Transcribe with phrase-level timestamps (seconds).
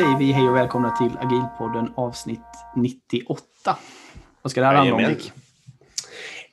[0.00, 2.40] Säger vi hej och välkomna till Agilpodden avsnitt
[2.76, 3.78] 98.
[4.42, 5.32] Vad ska det här handla om, Dick?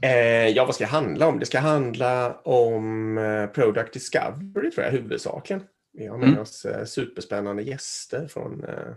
[0.02, 1.40] Eh, ja, vad ska det handla om?
[1.40, 5.64] Det ska handla om eh, Product Discovery, tror jag, huvudsakligen.
[5.94, 6.40] Vi har med mm.
[6.40, 8.94] oss eh, superspännande gäster från eh,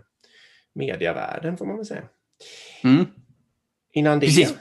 [0.75, 2.03] mediavärlden, får man väl säga.
[2.83, 3.05] Mm.
[3.93, 4.25] Innan det...
[4.25, 4.55] Precis.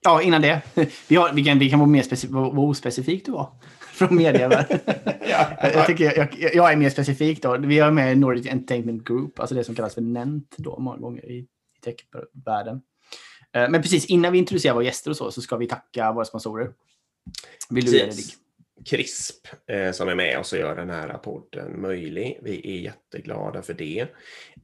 [0.00, 0.62] Ja, innan det.
[1.08, 3.52] Vi, har, vi, kan, vi kan vara mer specif vad ospecifik du var
[4.00, 4.78] från medievärlden.
[5.20, 5.46] ja.
[5.62, 7.56] jag, tycker jag, jag, är mer specifik då.
[7.56, 11.30] Vi har med Nordic Entertainment Group, alltså det som kallas för NENT då många gånger
[11.30, 11.46] i, i
[11.84, 12.80] techvärlden.
[13.56, 16.24] Eh, men precis innan vi introducerar våra gäster och så, så ska vi tacka våra
[16.24, 16.70] sponsorer.
[17.70, 18.34] Vill du göra det, Dick?
[18.84, 22.38] CRISP eh, som är med oss och gör den här podden möjlig.
[22.42, 24.00] Vi är jätteglada för det.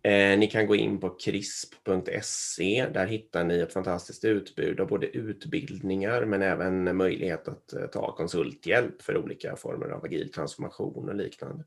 [0.02, 2.86] Eh, ni kan gå in på crisp.se.
[2.94, 8.16] Där hittar ni ett fantastiskt utbud av både utbildningar men även möjlighet att eh, ta
[8.16, 11.64] konsulthjälp för olika former av agil transformation och liknande.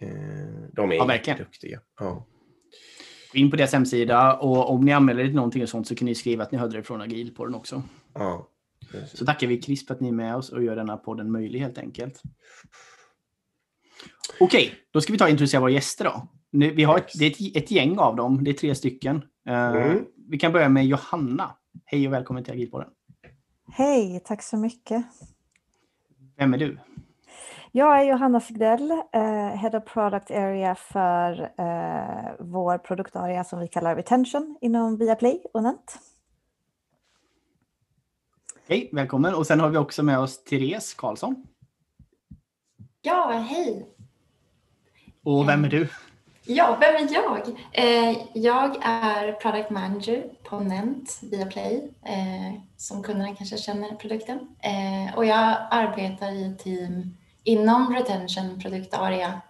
[0.00, 0.08] Eh,
[0.72, 1.38] de är ja, verkligen.
[1.38, 1.80] duktiga.
[2.00, 2.26] Ja.
[3.32, 5.94] Gå in på deras hemsida och om ni anmäler er till någonting och sånt så
[5.94, 7.82] kan ni skriva att ni hörde det från agil på den också.
[8.14, 8.49] Ja.
[9.14, 11.60] Så tackar vi Crisp för att ni är med oss och gör denna podden möjlig
[11.60, 12.22] helt enkelt.
[14.40, 16.28] Okej, okay, då ska vi ta och introducera våra gäster då.
[16.50, 19.22] Vi har ett, det är ett, ett, gäng av dem, det är tre stycken.
[19.48, 20.04] Eh, mm.
[20.28, 21.56] Vi kan börja med Johanna.
[21.84, 22.88] Hej och välkommen till Agilpodden.
[23.72, 25.04] Hej, tack så mycket.
[26.36, 26.78] Vem är du?
[27.72, 29.20] Jag är Johanna Sigdell, eh,
[29.56, 35.62] Head of Product Area för eh, vår produktarea som vi kallar Retention inom Viaplay och
[35.62, 35.98] Nent.
[38.70, 39.34] Hej, välkommen.
[39.34, 41.46] Och sen har vi också med oss Therese Karlsson.
[43.02, 43.86] Ja, hej.
[45.24, 45.88] Och vem är du?
[46.44, 47.48] Ja, vem är jag?
[47.72, 54.38] Eh, jag är product manager på Nent Viaplay, eh, som kunderna kanske känner produkten.
[54.60, 59.40] Eh, och jag arbetar i ett team inom retention produktarea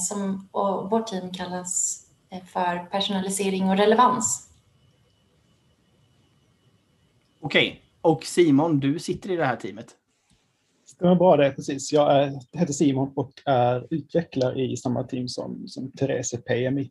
[0.00, 2.02] som, och vårt team kallas
[2.52, 4.48] för personalisering och relevans.
[7.40, 9.96] Okej, och Simon, du sitter i det här teamet.
[10.84, 11.92] Stämmer bra det, precis.
[11.92, 16.90] Jag är, heter Simon och är utvecklare i samma team som, som Therese PMI.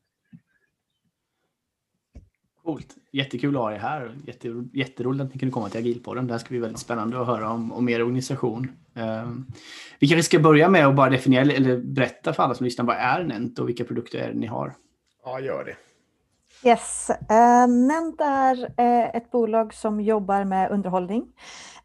[2.64, 2.96] Coolt.
[3.12, 4.16] Jättekul att ha er här.
[4.28, 6.28] Jätte, jätteroligt att ni kunde komma till Agilpodden.
[6.28, 8.72] Det här ska bli väldigt spännande att höra om, om er organisation.
[8.94, 9.47] Um,
[10.00, 12.96] vi kanske ska börja med att bara definiera eller berätta för alla som lyssnar vad
[12.96, 14.76] är Nent och vilka produkter är det ni har?
[15.26, 15.76] Ja, gör det.
[16.66, 21.24] Yes, eh, uh, Nent är uh, ett bolag som jobbar med underhållning.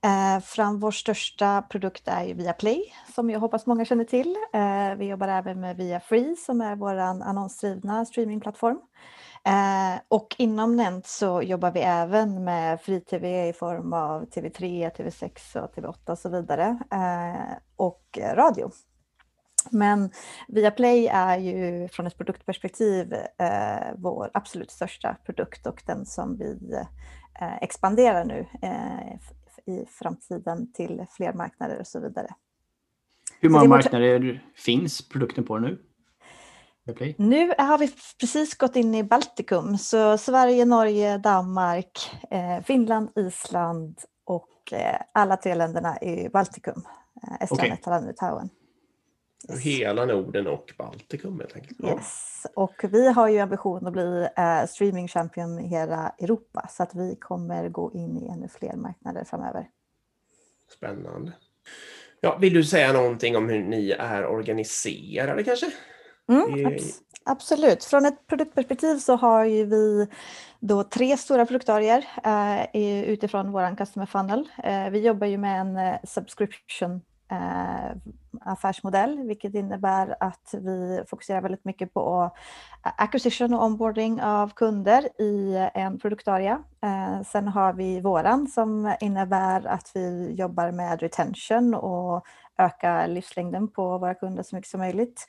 [0.06, 4.36] Uh, fram vår största produkt är ju Viaplay som jag hoppas många känner till.
[4.54, 8.80] Uh, vi jobbar även med Viafree som är vår annonsdrivna streamingplattform.
[10.08, 15.74] Och inom Nent så jobbar vi även med fri-tv i form av TV3, TV6 och
[15.74, 16.78] TV8 och så vidare.
[17.76, 18.70] och radio.
[19.70, 20.10] Men
[20.48, 26.74] Viaplay är ju från ett produktperspektiv eh, vår absolut största produkt och den som vi
[27.40, 29.14] eh, expanderar nu eh,
[29.74, 32.28] i framtiden till fler marknader och så vidare.
[33.40, 35.78] Hur många marknader finns produkten på nu?
[36.84, 37.14] Viaplay?
[37.18, 43.98] Nu har vi precis gått in i Baltikum, så Sverige, Norge, Danmark, eh, Finland, Island
[44.24, 46.82] och eh, alla tre länderna i Baltikum.
[47.22, 47.70] Eh, Estland, okay.
[47.70, 48.50] Lettland, Litauen.
[49.48, 51.84] Hela Norden och Baltikum helt enkelt.
[51.84, 52.46] Yes.
[52.54, 56.94] Och vi har ju ambition att bli eh, streaming champion i hela Europa så att
[56.94, 59.68] vi kommer gå in i ännu fler marknader framöver.
[60.76, 61.32] Spännande.
[62.20, 65.72] Ja, vill du säga någonting om hur ni är organiserade kanske?
[66.28, 67.84] Mm, abs absolut.
[67.84, 70.06] Från ett produktperspektiv så har ju vi
[70.60, 74.48] då tre stora produktarier eh, utifrån vår customer funnel.
[74.64, 77.00] Eh, vi jobbar ju med en eh, subscription
[77.30, 77.96] Eh,
[78.40, 82.30] affärsmodell, vilket innebär att vi fokuserar väldigt mycket på
[82.86, 86.62] eh, acquisition och onboarding av kunder i en produktarea.
[86.82, 92.26] Eh, sen har vi våran som innebär att vi jobbar med retention och
[92.58, 95.26] öka livslängden på våra kunder så mycket som möjligt.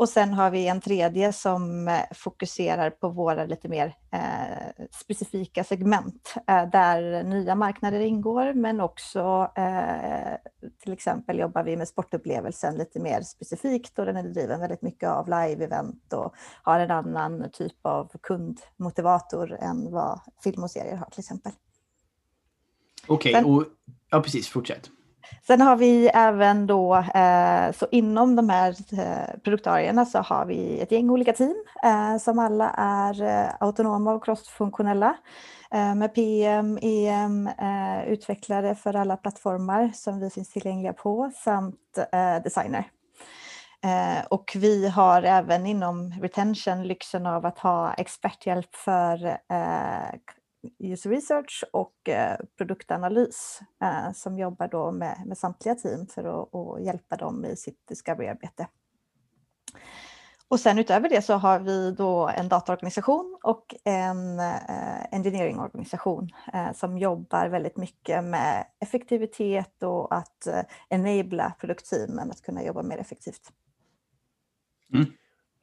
[0.00, 5.64] Och sen har vi en tredje som eh, fokuserar på våra lite mer eh, specifika
[5.64, 10.50] segment eh, där nya marknader ingår men också eh,
[10.82, 15.08] till exempel jobbar vi med sportupplevelsen lite mer specifikt och den är driven väldigt mycket
[15.08, 21.06] av live-event och har en annan typ av kundmotivator än vad film och serier har
[21.06, 21.52] till exempel.
[23.06, 23.72] Okej, okay,
[24.10, 24.90] ja precis, fortsätt.
[25.46, 30.80] Sen har vi även då, eh, så inom de här eh, produktarierna så har vi
[30.80, 35.16] ett gäng olika team eh, som alla är autonoma och crossfunktionella
[35.96, 37.48] med PM, EM,
[38.06, 41.98] utvecklare för alla plattformar som vi finns tillgängliga på samt
[42.44, 42.84] designer.
[44.28, 49.38] Och vi har även inom retention lyxen av att ha experthjälp för
[50.78, 56.54] user research och eh, produktanalys eh, som jobbar då med, med samtliga team för att,
[56.54, 58.66] att hjälpa dem i sitt discovery-arbete.
[60.50, 66.72] Och sen utöver det så har vi då en dataorganisation och en eh, engineeringorganisation eh,
[66.72, 72.98] som jobbar väldigt mycket med effektivitet och att eh, enabla produktteamen att kunna jobba mer
[72.98, 73.52] effektivt.
[74.94, 75.06] Mm.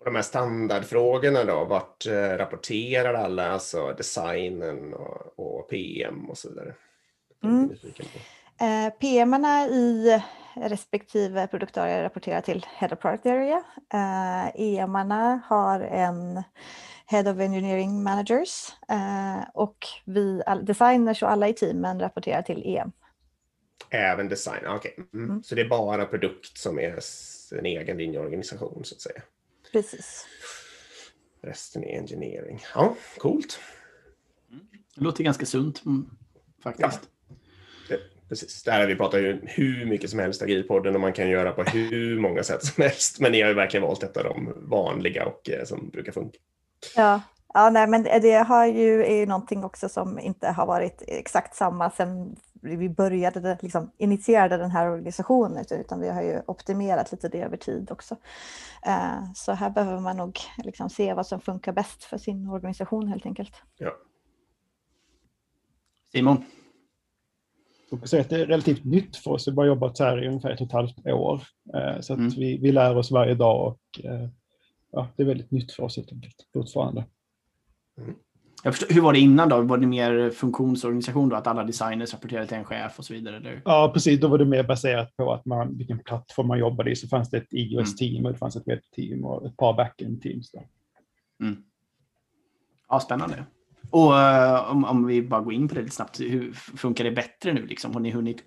[0.07, 6.50] De här standardfrågorna då, vart eh, rapporterar alla, alltså designen och, och PM och så
[6.50, 6.74] vidare?
[7.44, 7.69] Mm.
[8.59, 9.33] Eh, PM
[9.71, 10.21] i
[10.56, 13.63] respektive produktarea rapporterar till Head of Product Area.
[13.94, 14.95] Eh, EM
[15.44, 16.44] har en
[17.06, 22.92] Head of Engineering Managers eh, och vi designers och alla i teamen rapporterar till EM.
[23.89, 24.92] Även design, okej.
[24.98, 25.06] Okay.
[25.13, 25.30] Mm.
[25.30, 25.44] Mm.
[25.44, 27.00] Så det är bara produkt som är
[27.51, 29.21] en egen linjeorganisation så att säga?
[29.71, 30.25] Precis.
[31.41, 32.63] Resten är engineering.
[32.75, 33.59] Ja, coolt.
[34.95, 36.09] Det låter ganska sunt mm,
[36.63, 36.99] faktiskt.
[37.29, 37.35] Ja.
[37.89, 37.99] Det,
[38.29, 38.63] precis.
[38.63, 41.51] Det här vi pratat ju hur mycket som helst i podden och man kan göra
[41.51, 43.19] på hur många sätt som helst.
[43.19, 46.37] Men ni har ju verkligen valt ett av de vanliga och eh, som brukar funka.
[46.95, 47.21] Ja,
[47.53, 51.55] Ja, nej, men det har ju, är ju någonting också som inte har varit exakt
[51.55, 57.30] samma sedan vi började, liksom, initierade den här organisationen, utan vi har ju optimerat lite
[57.30, 58.15] det över tid också.
[58.88, 63.07] Uh, så här behöver man nog liksom se vad som funkar bäst för sin organisation
[63.07, 63.62] helt enkelt.
[63.77, 63.92] Ja.
[66.12, 66.44] Simon?
[67.89, 69.48] Det är relativt nytt för oss.
[69.48, 71.42] Vi har bara jobbat här i ungefär ett och ett halvt år.
[71.75, 72.30] Uh, så att mm.
[72.30, 74.30] vi, vi lär oss varje dag och uh,
[74.92, 77.06] ja, det är väldigt nytt för oss helt enkelt fortfarande.
[77.98, 78.15] Mm.
[78.67, 79.61] Jag förstår, hur var det innan då?
[79.61, 81.35] Var det mer funktionsorganisation då?
[81.35, 83.37] Att alla designers rapporterade till en chef och så vidare?
[83.37, 83.61] Eller?
[83.65, 84.19] Ja, precis.
[84.19, 86.95] Då var det mer baserat på att man, vilken plattform man jobbade i.
[86.95, 90.45] Så fanns det ett iOS-team och det fanns ett webbteam och ett par backend-teams.
[91.41, 91.57] Mm.
[92.89, 93.45] Ja, spännande.
[93.91, 96.19] Och uh, om, om, vi bara går in på det lite snabbt.
[96.19, 97.65] Hur funkar det bättre nu?
[97.65, 97.93] Liksom?
[97.93, 98.43] Har ni hunnit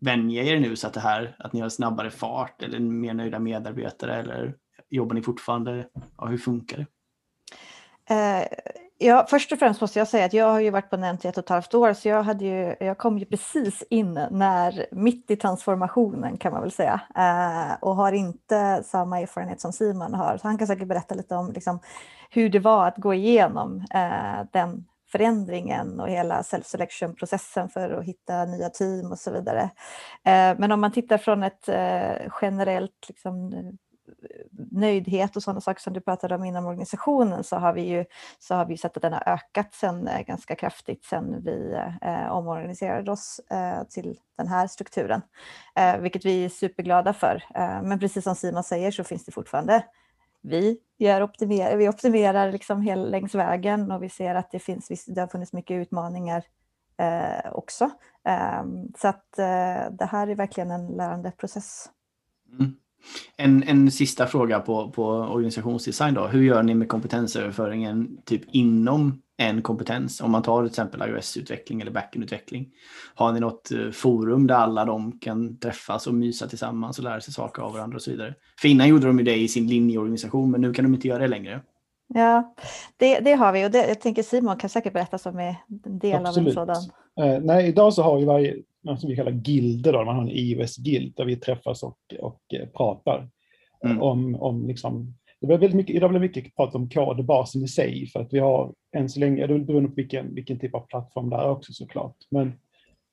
[0.00, 3.38] vänja er nu så att, det här, att ni har snabbare fart eller mer nöjda
[3.38, 4.16] medarbetare?
[4.16, 4.54] Eller
[4.88, 5.88] jobbar ni fortfarande?
[6.16, 6.86] Ja, hur funkar det?
[8.14, 8.46] Uh,
[9.00, 11.28] Ja, först och främst måste jag säga att jag har ju varit på Nent i
[11.28, 14.86] ett och ett halvt år, så jag, hade ju, jag kom ju precis in när,
[14.92, 20.14] mitt i transformationen kan man väl säga, eh, och har inte samma erfarenhet som Simon
[20.14, 20.38] har.
[20.38, 21.80] Så han kan säkert berätta lite om liksom,
[22.30, 28.44] hur det var att gå igenom eh, den förändringen och hela self-selection-processen för att hitta
[28.44, 29.62] nya team och så vidare.
[30.24, 33.52] Eh, men om man tittar från ett eh, generellt liksom,
[34.70, 38.04] nöjdhet och sådana saker som du pratade om inom organisationen så har vi ju
[38.38, 42.32] så har vi sett att den har ökat sen, eh, ganska kraftigt sen vi eh,
[42.32, 45.22] omorganiserade oss eh, till den här strukturen,
[45.76, 47.44] eh, vilket vi är superglada för.
[47.54, 49.84] Eh, men precis som Simon säger så finns det fortfarande
[50.40, 55.04] vi, gör optimer vi optimerar liksom hel, längs vägen och vi ser att det, finns,
[55.06, 56.44] det har funnits mycket utmaningar
[56.96, 57.90] eh, också.
[58.24, 58.64] Eh,
[58.98, 61.90] så att eh, det här är verkligen en lärandeprocess.
[62.58, 62.76] Mm.
[63.36, 66.26] En, en sista fråga på, på organisationsdesign då.
[66.26, 70.20] Hur gör ni med kompetensöverföringen typ inom en kompetens?
[70.20, 72.68] Om man tar till exempel iOS-utveckling eller backend-utveckling.
[73.14, 77.20] Har ni något eh, forum där alla de kan träffas och mysa tillsammans och lära
[77.20, 78.34] sig saker av varandra och så vidare?
[78.60, 81.18] För innan gjorde de ju det i sin linjeorganisation, men nu kan de inte göra
[81.18, 81.60] det längre.
[82.14, 82.54] Ja,
[82.96, 85.98] det, det har vi och det, jag tänker Simon kan säkert berätta som är en
[85.98, 86.56] del Absolut.
[86.56, 87.30] av en sådan.
[87.30, 88.56] Eh, nej, idag så har vi varje,
[88.96, 92.68] som vi kallar gilder, då, man har en iOS-gild där vi träffas och, och eh,
[92.68, 93.28] pratar.
[93.84, 94.02] Mm.
[94.02, 98.06] Om, om liksom, det blir väldigt mycket, idag blir mycket prat om kodbasen i sig,
[98.06, 101.30] för att vi har än så länge, det beror på vilken, vilken typ av plattform
[101.30, 102.16] det är också såklart.
[102.30, 102.52] Men,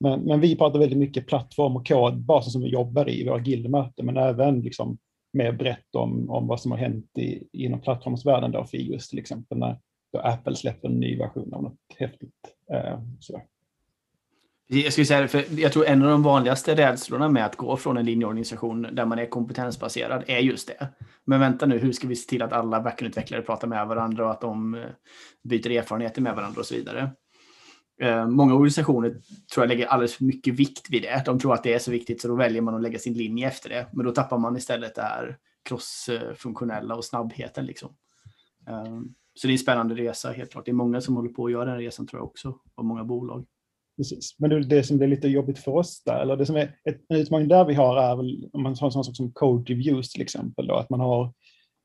[0.00, 3.42] men, men vi pratar väldigt mycket plattform och kodbasen som vi jobbar i, i våra
[3.42, 4.98] gildmöten, men även liksom
[5.32, 9.18] mer brett om, om vad som har hänt i, inom plattformsvärlden då för iOS till
[9.18, 9.78] exempel, när
[10.18, 12.34] Apple släpper en ny version av något häftigt.
[12.72, 13.42] Eh, så.
[14.68, 17.96] Jag skulle säga för jag tror en av de vanligaste rädslorna med att gå från
[17.96, 20.88] en linjeorganisation där man är kompetensbaserad är just det.
[21.24, 24.30] Men vänta nu, hur ska vi se till att alla backendutvecklare pratar med varandra och
[24.30, 24.80] att de eh,
[25.44, 27.10] byter erfarenheter med varandra och så vidare.
[28.02, 29.10] Eh, många organisationer
[29.54, 31.22] tror jag lägger alldeles för mycket vikt vid det.
[31.26, 33.48] De tror att det är så viktigt så då väljer man att lägga sin linje
[33.48, 33.86] efter det.
[33.92, 35.36] Men då tappar man istället det här
[35.68, 37.66] crossfunktionella och snabbheten.
[37.66, 37.96] Liksom.
[38.68, 39.00] Eh,
[39.34, 40.64] så det är en spännande resa helt klart.
[40.64, 43.04] Det är många som håller på att göra den resan tror jag också, och många
[43.04, 43.46] bolag.
[43.96, 44.34] Precis.
[44.38, 47.00] Men det, det som blir lite jobbigt för oss där, eller det som är ett,
[47.08, 49.72] en utmaning där vi har är väl om man har en sån sak som code
[49.72, 51.32] reviews till exempel, då, att man har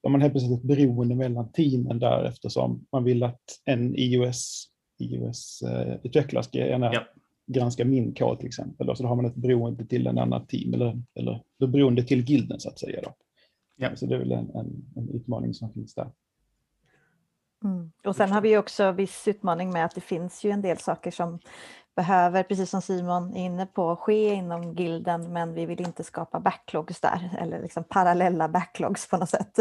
[0.04, 4.68] då man helt plötsligt ett beroende mellan teamen där eftersom man vill att en iOS,
[5.00, 7.02] iOS-utvecklare ska gärna ja.
[7.48, 8.88] granska min kod till exempel.
[8.88, 12.30] Då, så då har man ett beroende till en annan team eller, eller beroende till
[12.30, 13.02] gilden så att säga.
[13.04, 13.14] Då.
[13.76, 13.96] Ja.
[13.96, 16.12] Så det är väl en, en, en utmaning som finns där.
[17.64, 17.92] Mm.
[18.06, 21.12] Och sen har vi också viss utmaning med att det finns ju en del saker
[21.12, 21.40] som
[21.96, 26.40] behöver, precis som Simon är inne på, ske inom gilden men vi vill inte skapa
[26.40, 29.60] backlogs där eller liksom parallella backlogs på något sätt.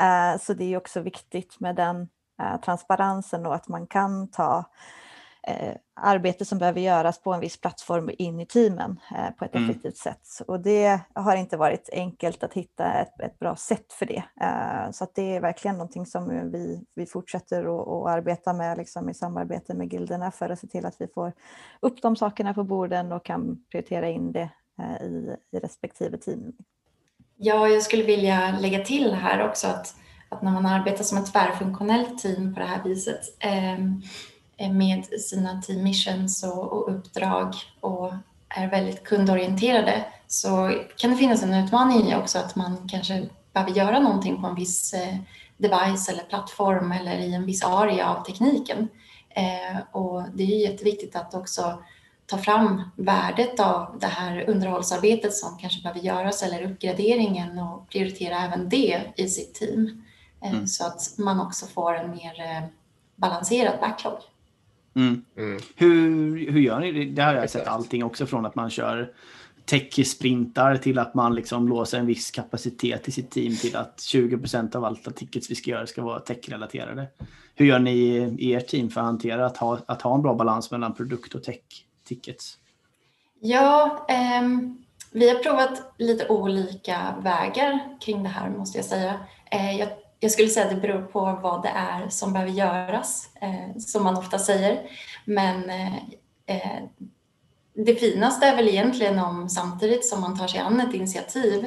[0.00, 2.08] Eh, så det är också viktigt med den
[2.42, 4.64] eh, transparensen och att man kan ta
[6.00, 9.70] arbete som behöver göras på en viss plattform in i teamen eh, på ett mm.
[9.70, 10.28] effektivt sätt.
[10.46, 14.22] Och det har inte varit enkelt att hitta ett, ett bra sätt för det.
[14.40, 19.10] Eh, så att det är verkligen någonting som vi, vi fortsätter att arbeta med liksom
[19.10, 21.32] i samarbete med gilderna för att se till att vi får
[21.80, 26.52] upp de sakerna på borden och kan prioritera in det eh, i, i respektive team.
[27.36, 29.96] Ja, jag skulle vilja lägga till här också att,
[30.28, 33.78] att när man arbetar som ett tvärfunktionellt team på det här viset eh, Eh,
[34.58, 38.12] med sina team missions och, och uppdrag och
[38.48, 43.72] är väldigt kundorienterade så kan det finnas en utmaning i också att man kanske behöver
[43.72, 45.16] göra någonting på en viss eh,
[45.56, 48.88] device eller plattform eller i en viss area av tekniken.
[49.30, 51.82] Eh, och det är jätteviktigt att också
[52.26, 58.38] ta fram värdet av det här underhållsarbetet som kanske behöver göras eller uppgraderingen och prioritera
[58.38, 60.04] även det i sitt team
[60.42, 60.66] mm.
[60.66, 62.68] så att man också får en mer
[63.16, 64.18] balanserad backlog.
[64.94, 65.24] Mm.
[65.36, 65.60] Mm.
[65.76, 67.22] Hur, hur gör ni det?
[67.22, 69.12] Har jag sett allting också från att man kör
[69.64, 74.76] tech-sprintar till att man liksom låser en viss kapacitet i sitt team till att 20%
[74.76, 77.06] av alla tickets vi ska göra ska vara tech-relaterade.
[77.54, 77.92] Hur gör ni
[78.38, 81.34] i ert team för att hantera att ha, att ha en bra balans mellan produkt
[81.34, 82.58] och tech-tickets?
[83.40, 84.48] Ja, eh,
[85.12, 89.20] vi har provat lite olika vägar kring det här måste jag säga.
[89.50, 89.88] Eh, jag
[90.22, 94.04] jag skulle säga att det beror på vad det är som behöver göras, eh, som
[94.04, 94.90] man ofta säger.
[95.24, 95.96] Men eh,
[96.46, 96.82] eh,
[97.74, 101.66] det finaste är väl egentligen om samtidigt som man tar sig an ett initiativ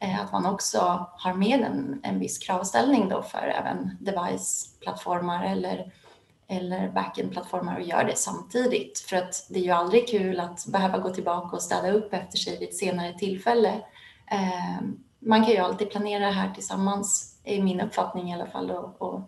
[0.00, 5.92] eh, att man också har med en, en viss kravställning då för även device-plattformar eller,
[6.48, 8.98] eller backend-plattformar och gör det samtidigt.
[8.98, 12.38] För att det är ju aldrig kul att behöva gå tillbaka och städa upp efter
[12.38, 13.72] sig vid ett senare tillfälle.
[14.30, 14.80] Eh,
[15.18, 19.02] man kan ju alltid planera det här tillsammans är min uppfattning i alla fall och,
[19.02, 19.20] och,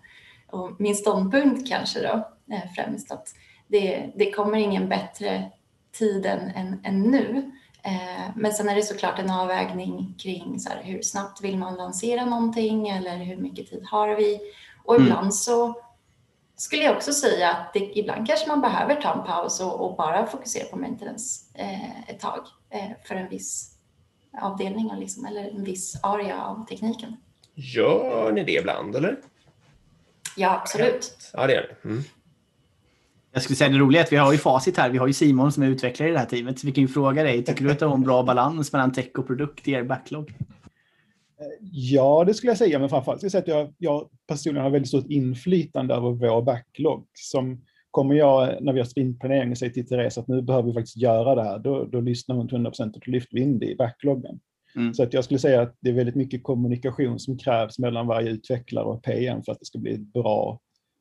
[0.50, 3.28] och min ståndpunkt kanske då eh, främst att
[3.66, 5.50] det, det kommer ingen bättre
[5.92, 7.52] tid än, än, än nu.
[7.82, 11.76] Eh, men sen är det såklart en avvägning kring så här, hur snabbt vill man
[11.76, 14.40] lansera någonting eller hur mycket tid har vi?
[14.84, 15.06] Och mm.
[15.06, 15.74] ibland så
[16.56, 19.96] skulle jag också säga att det, ibland kanske man behöver ta en paus och, och
[19.96, 23.74] bara fokusera på maintenance eh, ett tag eh, för en viss
[24.42, 27.16] avdelning liksom, eller en viss area av tekniken.
[27.60, 29.16] Gör ni det ibland, eller?
[30.36, 31.30] Ja, absolut.
[31.32, 31.90] Ja, det gör ni.
[31.90, 32.02] Mm.
[33.32, 34.90] Jag skulle säga det roliga är att vi har ju facit här.
[34.90, 36.58] Vi har ju Simon som är utvecklare i det här teamet.
[36.58, 38.92] Så vi kan ju fråga dig, tycker du att du har en bra balans mellan
[38.92, 40.32] tech och produkt i er backlog?
[41.60, 44.70] Ja, det skulle jag säga, men framförallt skulle jag säga att jag, jag personligen har
[44.70, 47.06] väldigt stort inflytande över vår backlog.
[47.12, 50.74] Som kommer jag, när vi har sprintplanering, och säger till Therese att nu behöver vi
[50.74, 53.58] faktiskt göra det här, då, då lyssnar hon till 100 procent och lyfter vi in
[53.58, 54.40] det i backloggen.
[54.76, 54.94] Mm.
[54.94, 58.30] Så att jag skulle säga att det är väldigt mycket kommunikation som krävs mellan varje
[58.30, 60.60] utvecklare och PM för att det ska bli ett bra,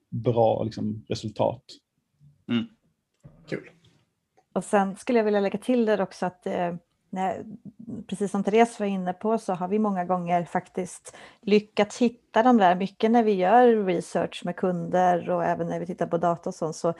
[0.10, 1.64] bra liksom, resultat.
[2.50, 2.66] Mm.
[3.50, 3.70] Kul.
[4.54, 6.76] Och sen skulle jag vilja lägga till det också att eh,
[8.08, 12.58] precis som Therese var inne på så har vi många gånger faktiskt lyckats hitta de
[12.58, 16.50] där, mycket när vi gör research med kunder och även när vi tittar på data
[16.50, 16.94] och sånt, så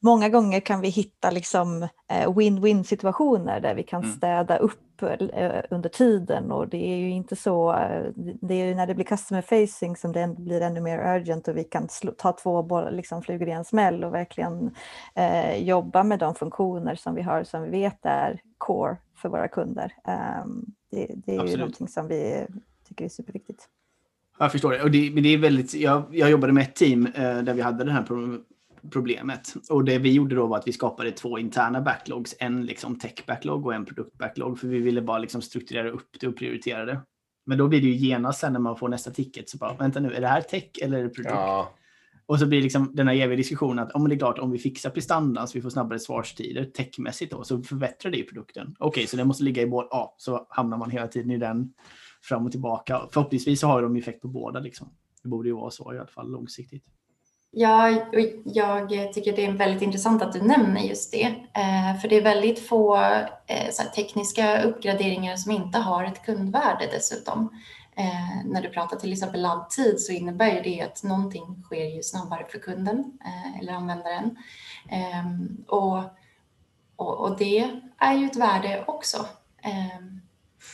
[0.00, 4.16] många gånger kan vi hitta liksom eh, win-win situationer där vi kan mm.
[4.16, 8.74] städa upp eh, under tiden och det är ju inte så, eh, det är ju
[8.74, 11.88] när det blir customer facing som det blir ännu mer urgent och vi kan
[12.18, 14.74] ta två liksom, flugor i en smäll och verkligen
[15.14, 19.48] eh, jobba med de funktioner som vi har som vi vet är core för våra
[19.48, 19.92] kunder.
[20.44, 21.52] Um, det, det, är Absolut.
[21.52, 22.46] ju någonting som vi
[22.88, 23.68] tycker är superviktigt.
[24.38, 24.82] Jag förstår det.
[24.82, 27.84] Och det, det är väldigt, jag, jag jobbade med ett team eh, där vi hade
[27.84, 28.02] den här
[28.90, 29.54] problemet.
[29.70, 32.34] Och det vi gjorde då var att vi skapade två interna backlogs.
[32.38, 34.58] En liksom tech-backlog och en produkt-backlog.
[34.58, 37.00] För vi ville bara liksom strukturera upp det och prioritera det.
[37.46, 40.00] Men då blir det ju genast sen när man får nästa ticket så bara, vänta
[40.00, 41.34] nu, är det här tech eller är det produkt?
[41.34, 41.74] Ja.
[42.26, 44.58] Och så blir liksom den här eviga diskussionen att om det är klart, om vi
[44.58, 48.74] fixar prestanda så vi får snabbare svarstider techmässigt då, så förbättrar det ju produkten.
[48.78, 49.88] Okej, okay, så det måste ligga i båda.
[49.90, 51.72] Ja, så hamnar man hela tiden i den
[52.22, 53.00] fram och tillbaka.
[53.12, 54.88] Förhoppningsvis så har de effekt på båda liksom.
[55.22, 56.84] Det borde ju vara så i alla fall långsiktigt.
[57.50, 57.90] Ja,
[58.88, 61.24] jag tycker det är väldigt intressant att du nämner just det.
[61.54, 62.96] Eh, för det är väldigt få
[63.46, 67.48] eh, tekniska uppgraderingar som inte har ett kundvärde dessutom.
[67.96, 72.46] Eh, när du pratar till exempel laddtid så innebär det att någonting sker ju snabbare
[72.48, 73.18] för kunden
[73.60, 74.36] eller användaren.
[74.90, 75.98] Ehm, och,
[76.96, 79.26] och, och det är ju ett värde också.
[79.62, 80.20] Ehm,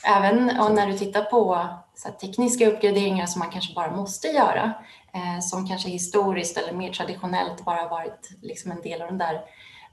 [0.07, 4.75] även när du tittar på så tekniska uppgraderingar som man kanske bara måste göra,
[5.15, 9.45] Eh, som kanske historiskt eller mer traditionellt bara varit liksom en del av den där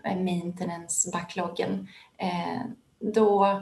[0.04, 1.88] eh, maintenance-backloggen,
[2.18, 2.62] eh,
[3.00, 3.62] då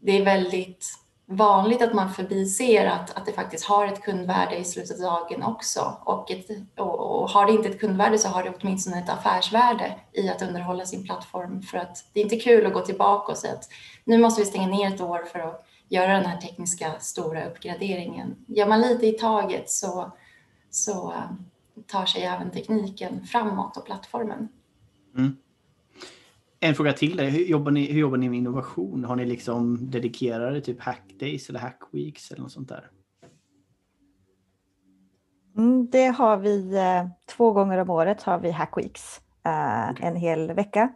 [0.00, 0.86] det är väldigt
[1.26, 5.42] vanligt att man förbiser att, att det faktiskt har ett kundvärde i slutet av dagen
[5.42, 5.96] också.
[6.04, 9.94] Och, ett, och, och, har det inte ett kundvärde så har det åtminstone ett affärsvärde
[10.12, 11.62] i att underhålla sin plattform.
[11.62, 13.68] För att det är inte kul att gå tillbaka och säga att
[14.04, 18.36] nu måste vi stänga ner ett år för att göra den här tekniska stora uppgraderingen.
[18.46, 20.12] Gör man lite i taget så,
[20.70, 21.30] så eh,
[21.86, 24.48] tar sig även tekniken framåt och plattformen.
[25.16, 25.36] Mm.
[26.60, 27.30] En fråga till dig.
[27.30, 29.04] Hur jobbar, ni, hur jobbar ni med innovation?
[29.04, 32.90] Har ni liksom dedikerade typ hackdays eller hackweeks eller något sånt där?
[35.56, 39.20] Mm, det har vi eh, två gånger om året har vi hackweeks.
[39.44, 40.08] Eh, okay.
[40.08, 40.92] En hel vecka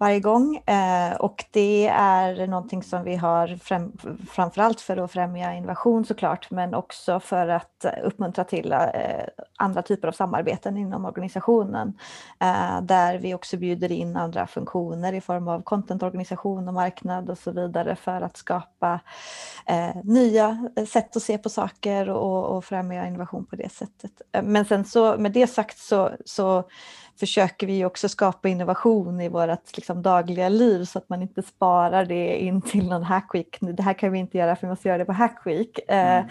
[0.00, 0.56] varje gång.
[0.56, 3.92] Eh, och det är någonting som vi har främ,
[4.30, 8.78] framförallt för att främja innovation såklart, men också för att uppmuntra till eh,
[9.56, 11.98] andra typer av samarbeten inom organisationen.
[12.38, 17.38] Eh, där vi också bjuder in andra funktioner i form av contentorganisation och marknad och
[17.38, 19.00] så vidare för att skapa
[20.04, 24.22] nya sätt att se på saker och, och främja innovation på det sättet.
[24.42, 26.64] Men sen så med det sagt så, så
[27.20, 32.04] försöker vi också skapa innovation i vårt liksom, dagliga liv så att man inte sparar
[32.04, 33.58] det in till någon hackweek.
[33.60, 35.78] Det här kan vi inte göra för vi måste göra det på hackweek.
[35.88, 36.28] Eh, mm.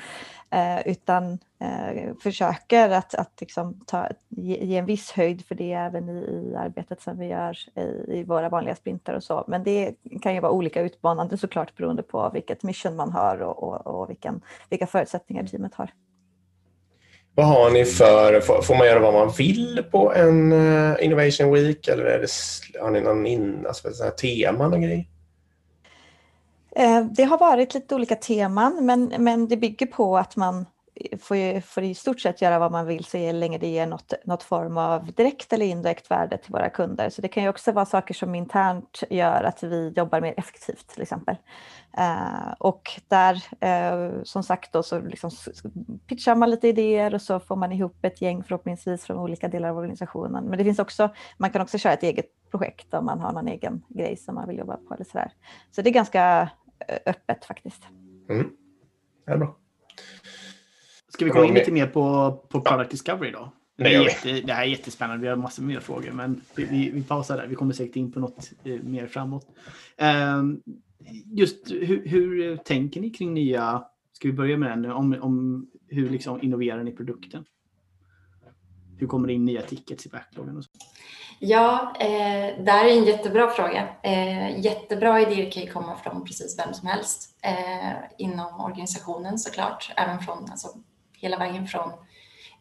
[0.51, 5.73] Eh, utan eh, försöker att, att liksom ta, ge, ge, en viss höjd för det
[5.73, 9.43] även i, i arbetet som vi gör i, i, våra vanliga sprintar och så.
[9.47, 13.63] Men det kan ju vara olika utmanande såklart beroende på vilket mission man har och,
[13.63, 15.91] och, och vilken, vilka förutsättningar teamet har.
[17.39, 21.87] Vad har ni för, får man göra vad man vill på en eh, Innovation Week
[21.87, 22.27] eller är det,
[22.81, 25.05] har ni någon in, alltså, så här, teman och grejer?
[26.75, 30.65] Eh, det har varit lite olika teman men, men det bygger på att man
[31.19, 34.43] får, får i stort sett göra vad man vill så länge det ger något, något
[34.43, 37.09] form av direkt eller indirekt värde till våra kunder.
[37.09, 40.87] Så det kan ju också vara saker som internt gör att vi jobbar mer effektivt
[40.87, 41.35] till exempel.
[41.97, 45.31] Eh, och där, eh, som sagt, då, så liksom
[46.07, 49.69] pitchar man lite idéer och så får man ihop ett gäng förhoppningsvis från olika delar
[49.69, 50.45] av organisationen.
[50.45, 53.47] Men det finns också, man kan också köra ett eget projekt om man har någon
[53.47, 54.93] egen grej som man vill jobba på.
[54.93, 55.31] Eller sådär.
[55.71, 56.49] så det är ganska
[57.05, 57.83] öppet faktiskt.
[58.29, 58.49] Mm.
[59.25, 59.55] Det är bra.
[61.19, 63.51] Ska vi gå in lite mer på, på Product Discovery då?
[63.77, 65.21] Det, är jätte, det här är jättespännande.
[65.21, 67.47] Vi har massor med frågor, men vi, vi, vi pausar där.
[67.47, 69.47] Vi kommer säkert in på något eh, mer framåt.
[70.37, 70.61] Um,
[71.25, 76.09] just hur, hur, tänker ni kring nya, ska vi börja med den, om, om hur
[76.09, 77.45] liksom innoverar ni produkten?
[78.97, 80.57] Hur kommer det in nya tickets i backloggen?
[80.57, 80.69] Och så?
[81.39, 83.87] Ja, eh, det här är en jättebra fråga.
[84.03, 89.93] Eh, jättebra idéer kan ju komma från precis vem som helst eh, inom organisationen såklart,
[89.95, 90.67] även från alltså,
[91.21, 91.91] hela vägen från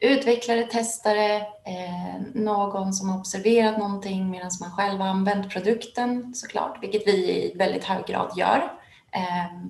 [0.00, 6.82] utvecklare, testare, eh, någon som har observerat någonting medan man själv har använt produkten såklart,
[6.82, 8.72] vilket vi i väldigt hög grad gör
[9.12, 9.68] eh,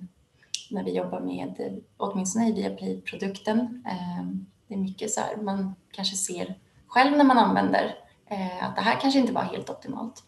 [0.70, 3.84] när vi jobbar med, åtminstone i Viaplay-produkten.
[3.86, 4.24] Eh,
[4.68, 6.54] det är mycket så här, man kanske ser
[6.86, 7.94] själv när man använder
[8.26, 10.24] eh, att det här kanske inte var helt optimalt.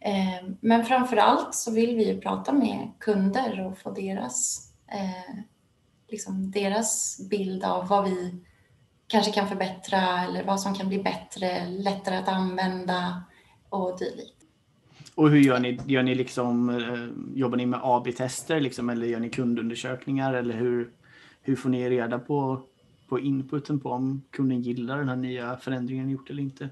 [0.00, 5.36] Eh, men framför allt så vill vi ju prata med kunder och få deras eh,
[6.08, 8.34] liksom deras bild av vad vi
[9.06, 13.22] kanske kan förbättra eller vad som kan bli bättre, lättare att använda
[13.68, 14.36] och dylikt.
[15.14, 15.80] Och hur gör ni?
[15.86, 20.90] Gör ni liksom, eh, jobbar ni med AB-tester liksom, eller gör ni kundundersökningar eller hur,
[21.42, 22.62] hur får ni reda på,
[23.08, 26.68] på inputen på om kunden gillar den här nya förändringen ni gjort eller inte?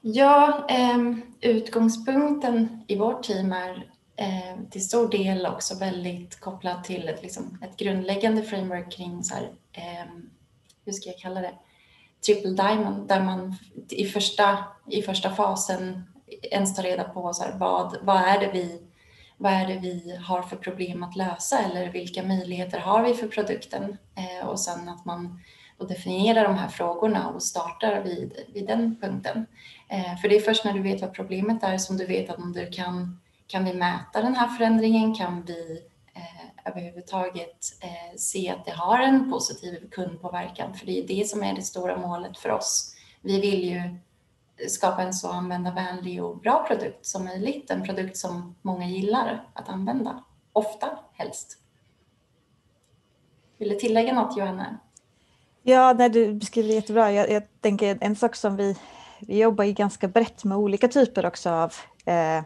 [0.00, 7.08] Ja, eh, utgångspunkten i vårt team är eh, till stor del också väldigt kopplat till
[7.08, 10.06] ett, liksom, ett grundläggande framework kring så här, eh,
[10.84, 11.54] hur ska jag kalla det,
[12.26, 13.56] triple diamond där man
[13.88, 14.58] i första,
[14.90, 16.04] i första fasen
[16.42, 18.82] ens tar reda på så här, vad, vad, är det vi,
[19.36, 23.28] vad är det vi har för problem att lösa eller vilka möjligheter har vi för
[23.28, 25.40] produkten eh, och sen att man
[25.78, 29.46] och definierar de här frågorna och startar vid, vid den punkten.
[29.88, 32.38] Eh, för det är först när du vet vad problemet är som du vet att
[32.38, 33.20] om du kan
[33.54, 35.14] kan vi mäta den här förändringen?
[35.14, 35.82] Kan vi
[36.14, 40.74] eh, överhuvudtaget eh, se att det har en positiv kundpåverkan?
[40.74, 42.94] För det är det som är det stora målet för oss.
[43.20, 43.98] Vi vill ju
[44.68, 47.70] skapa en så användarvänlig och bra produkt som möjligt.
[47.70, 51.58] En produkt som många gillar att använda, ofta helst.
[53.58, 54.78] Vill du tillägga något Johanna?
[55.62, 57.12] Ja, nej, du beskriver det jättebra.
[57.12, 58.76] Jag, jag tänker en sak som vi,
[59.20, 61.72] vi jobbar ju ganska brett med olika typer också av
[62.04, 62.42] eh,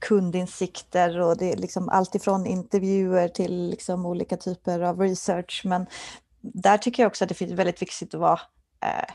[0.00, 5.62] kundinsikter och det är liksom allt ifrån intervjuer till liksom olika typer av research.
[5.64, 5.86] Men
[6.40, 8.40] där tycker jag också att det är väldigt viktigt att vara
[8.84, 9.14] eh,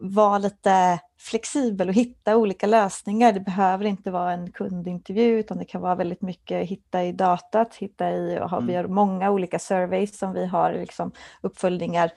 [0.00, 3.32] vara lite flexibel och hitta olika lösningar.
[3.32, 7.74] Det behöver inte vara en kundintervju utan det kan vara väldigt mycket hitta i datat,
[7.74, 8.66] hitta i, och mm.
[8.66, 12.10] vi har många olika surveys som vi har liksom uppföljningar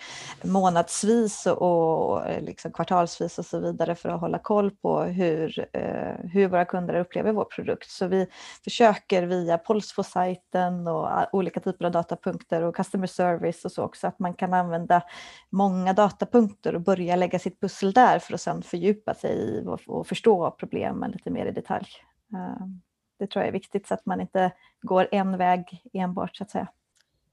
[0.43, 6.29] månadsvis och, och liksom kvartalsvis och så vidare för att hålla koll på hur, eh,
[6.33, 7.89] hur våra kunder upplever vår produkt.
[7.89, 8.27] Så vi
[8.63, 14.19] försöker via Polsfo-sajten och olika typer av datapunkter och customer service och så också att
[14.19, 15.01] man kan använda
[15.49, 19.63] många datapunkter och börja lägga sitt pussel där för att sedan fördjupa fördjupa sig i
[19.87, 21.87] och förstå problemen lite mer i detalj.
[22.33, 22.81] Ehm,
[23.19, 26.51] det tror jag är viktigt så att man inte går en väg enbart så att
[26.51, 26.67] säga.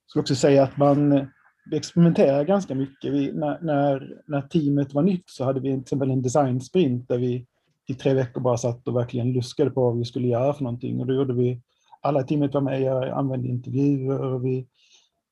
[0.04, 1.26] Jag skulle också säga att man eh,
[1.72, 3.12] experimenterar ganska mycket.
[3.12, 7.08] Vi, när, när, när, teamet var nytt så hade vi till exempel en design sprint
[7.08, 7.46] där vi
[7.86, 11.00] i tre veckor bara satt och verkligen luskade på vad vi skulle göra för någonting.
[11.00, 11.60] Och då gjorde vi,
[12.00, 14.66] alla teamet var med, jag använde intervjuer och vi,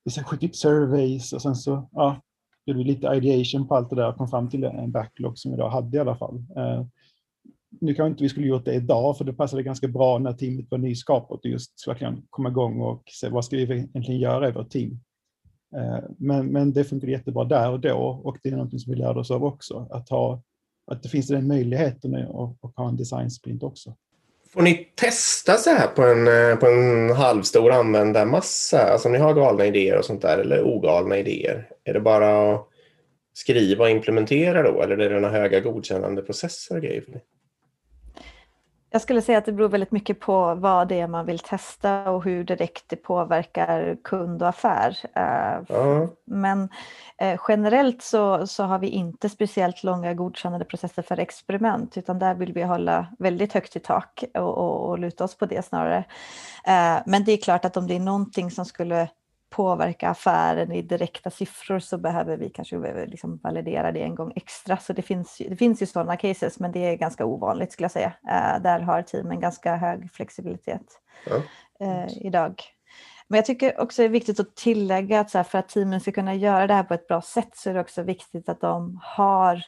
[0.05, 2.21] vi skickade ut surveys och sen så ja,
[2.67, 5.51] gjorde vi lite ideation på allt det där och kom fram till en backlog som
[5.51, 6.45] vi då hade i alla fall.
[6.57, 6.85] Eh,
[7.81, 10.71] nu kanske inte vi skulle gjort det idag, för det passade ganska bra när teamet
[10.71, 14.53] var nyskapat och just verkligen komma igång och se vad ska vi egentligen göra i
[14.53, 15.01] vårt team.
[15.77, 18.99] Eh, men, men det funkade jättebra där och då och det är något som vi
[18.99, 20.43] lärde oss av också, att, ha,
[20.87, 23.95] att det finns den möjligheten att, att ha en design sprint också.
[24.55, 28.83] Får ni testa så här på en, eh, på en halvstor användarmassa?
[28.83, 31.69] Alltså om ni har galna idéer och sånt där eller ogalna idéer.
[31.85, 32.69] Är det bara att
[33.33, 37.01] skriva och implementera då eller är det några höga godkännande processer och grejer?
[37.01, 37.21] För det?
[38.95, 42.11] Jag skulle säga att det beror väldigt mycket på vad det är man vill testa
[42.11, 44.99] och hur direkt det påverkar kund och affär.
[45.69, 46.09] Mm.
[46.25, 46.69] Men
[47.19, 52.35] eh, generellt så, så har vi inte speciellt långa godkännande processer för experiment utan där
[52.35, 56.05] vill vi hålla väldigt högt i tak och, och, och luta oss på det snarare.
[56.67, 59.09] Eh, men det är klart att om det är någonting som skulle
[59.55, 64.77] påverka affären i direkta siffror så behöver vi kanske liksom validera det en gång extra.
[64.77, 67.91] Så det finns, det finns ju sådana cases, men det är ganska ovanligt skulle jag
[67.91, 68.13] säga.
[68.25, 71.37] Uh, där har teamen ganska hög flexibilitet ja.
[71.87, 72.63] uh, idag.
[73.29, 76.13] Men jag tycker också det är viktigt att tillägga att här, för att teamen ska
[76.13, 79.01] kunna göra det här på ett bra sätt så är det också viktigt att de
[79.03, 79.63] har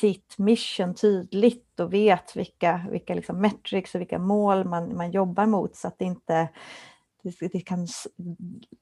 [0.00, 5.46] sitt mission tydligt och vet vilka, vilka liksom metrics och vilka mål man, man jobbar
[5.46, 6.48] mot så att det inte
[7.52, 7.86] det, kan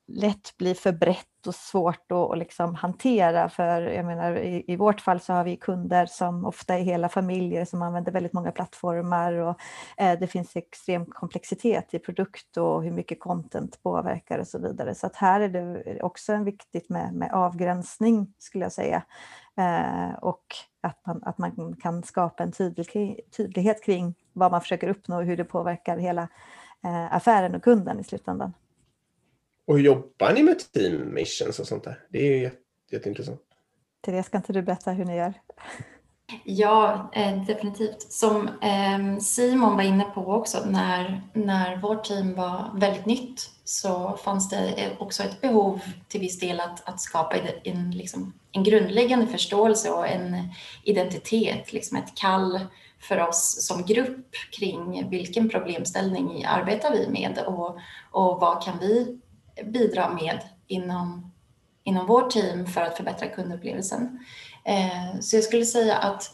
[0.09, 3.49] lätt bli för brett och svårt att liksom hantera.
[3.49, 7.09] För jag menar, i, i, vårt fall så har vi kunder som ofta är hela
[7.09, 9.61] familjer som använder väldigt många plattformar och
[9.97, 14.95] eh, det finns extrem komplexitet i produkt och hur mycket content påverkar och så vidare.
[14.95, 19.03] Så att här är det också viktigt med, med avgränsning skulle jag säga.
[19.57, 20.45] Eh, och
[20.81, 25.25] att man, att man kan skapa en tydlig, tydlighet kring vad man försöker uppnå och
[25.25, 26.29] hur det påverkar hela
[27.11, 28.53] affären och kunden i slutändan.
[29.67, 31.99] Och hur jobbar ni med team missions och sånt där?
[32.11, 32.51] Det är ju
[32.91, 33.41] jätteintressant.
[34.01, 35.35] Therese, kan inte du berätta hur ni gör?
[36.45, 38.03] Ja, eh, definitivt.
[38.13, 44.17] Som eh, Simon var inne på också, när, när vårt team var väldigt nytt så
[44.25, 49.27] fanns det också ett behov till viss del att, att skapa en, liksom, en grundläggande
[49.27, 50.37] förståelse och en
[50.85, 52.61] identitet, liksom ett kall
[53.03, 57.79] för oss som grupp kring vilken problemställning arbetar vi med och,
[58.11, 59.19] och vad kan vi
[59.65, 61.33] bidra med inom,
[61.85, 64.25] inom vårt team för att förbättra kundupplevelsen.
[64.65, 66.31] Eh, så jag skulle säga att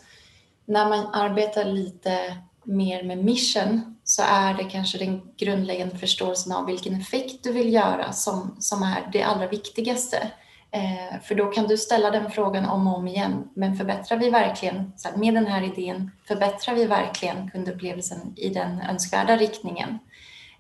[0.65, 6.67] när man arbetar lite mer med mission så är det kanske den grundläggande förståelsen av
[6.67, 10.31] vilken effekt du vill göra som, som är det allra viktigaste.
[10.71, 13.49] Eh, för då kan du ställa den frågan om och om igen.
[13.55, 18.49] Men förbättrar vi verkligen, så här, med den här idén, förbättrar vi verkligen kundupplevelsen i
[18.49, 19.99] den önskvärda riktningen?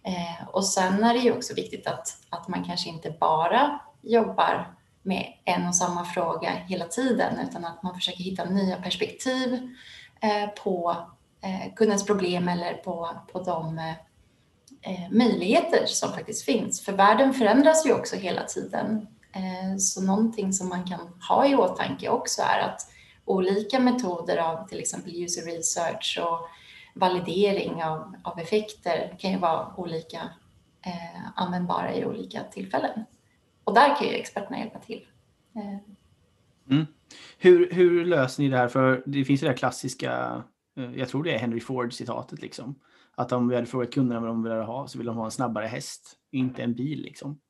[0.02, 4.74] Eh, och sen är det ju också viktigt att, att man kanske inte bara jobbar
[5.02, 9.74] med en och samma fråga hela tiden utan att man försöker hitta nya perspektiv
[10.20, 10.96] eh, på
[11.40, 13.92] eh, kundens problem eller på, på de eh,
[14.82, 16.80] eh möjligheter som faktiskt finns.
[16.80, 21.54] För världen förändras ju också hela tiden Eh, så någonting som man kan ha i
[21.54, 22.80] åtanke också är att
[23.24, 26.48] olika metoder av till exempel user research och
[26.94, 30.18] validering av, av effekter kan ju vara olika
[30.86, 33.04] eh, användbara i olika tillfällen.
[33.64, 35.06] Och där kan ju experterna hjälpa till.
[35.56, 35.78] Eh.
[36.70, 36.86] Mm.
[37.38, 38.68] Hur, hur löser ni det här?
[38.68, 40.42] För det finns ju det här klassiska,
[40.76, 42.74] eh, jag tror det är Henry Ford-citatet liksom.
[43.14, 45.30] Att om vi hade frågat kunderna vad de ville ha så vill de ha en
[45.30, 47.40] snabbare häst, inte en bil liksom.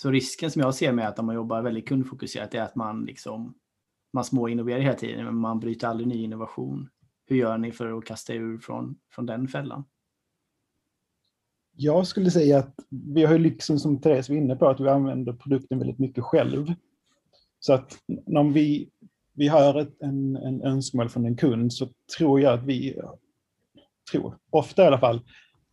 [0.00, 3.04] Så risken som jag ser med att om man jobbar väldigt kundfokuserat är att man
[3.04, 3.54] liksom
[4.12, 6.88] man småinnoverar hela tiden men man bryter aldrig ny innovation.
[7.26, 9.84] Hur gör ni för att kasta ur från, från den fällan?
[11.76, 14.88] Jag skulle säga att vi har ju liksom som Therese var inne på att vi
[14.88, 16.74] använder produkten väldigt mycket själv.
[17.60, 18.90] Så att om vi,
[19.32, 23.00] vi hör ett, en, en önskemål från en kund så tror jag att vi,
[24.12, 25.20] tror, ofta i alla fall,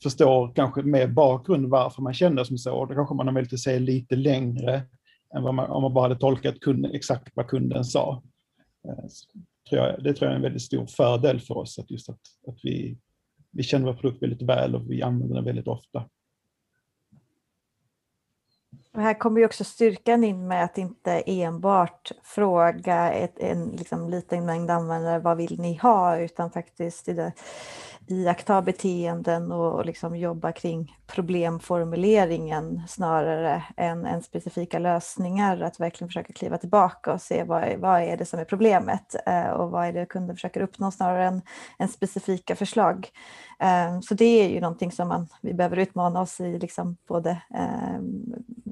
[0.03, 2.86] förstår kanske med bakgrund varför man känner som så.
[2.86, 4.81] Då kanske man har möjlighet att se lite längre
[5.36, 8.23] än vad man, om man bara hade tolkat kunden, exakt vad kunden sa.
[8.88, 9.05] Eh,
[9.69, 12.19] tror jag, det tror jag är en väldigt stor fördel för oss, att just att,
[12.47, 12.97] att vi,
[13.51, 16.10] vi känner vår produkt väldigt väl och vi använder den väldigt ofta.
[18.93, 24.10] Och här kommer ju också styrkan in med att inte enbart fråga ett, en liksom
[24.10, 27.34] liten mängd användare vad vill ni ha utan faktiskt i det,
[28.07, 35.61] iaktta beteenden och liksom jobba kring problemformuleringen snarare än, än specifika lösningar.
[35.61, 39.15] Att verkligen försöka kliva tillbaka och se vad, är, vad är det som är problemet
[39.25, 41.41] eh, och vad är det kunden försöker uppnå snarare än,
[41.79, 43.09] än specifika förslag.
[43.59, 47.29] Eh, så det är ju någonting som man, vi behöver utmana oss i liksom både
[47.29, 47.99] eh,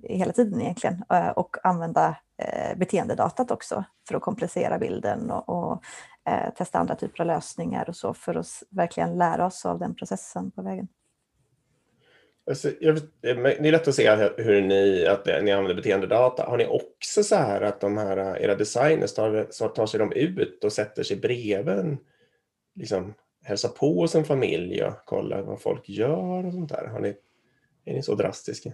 [0.03, 1.03] hela tiden egentligen
[1.35, 2.15] och använda
[2.75, 5.83] beteendedatat också för att komplicera bilden och, och
[6.27, 9.95] eh, testa andra typer av lösningar och så för att verkligen lära oss av den
[9.95, 10.88] processen på vägen.
[12.47, 16.43] Alltså, jag, eh, det är lätt att se hur ni, att eh, ni använder beteendedata.
[16.43, 20.13] Har ni också så här att de här, eh, era designers tar, tar sig de
[20.13, 21.97] ut och sätter sig bredvid
[22.75, 26.88] liksom, hälsar på hos en familj och kollar vad folk gör och sånt där?
[26.88, 27.15] Har ni,
[27.86, 28.71] är ni så drastiska?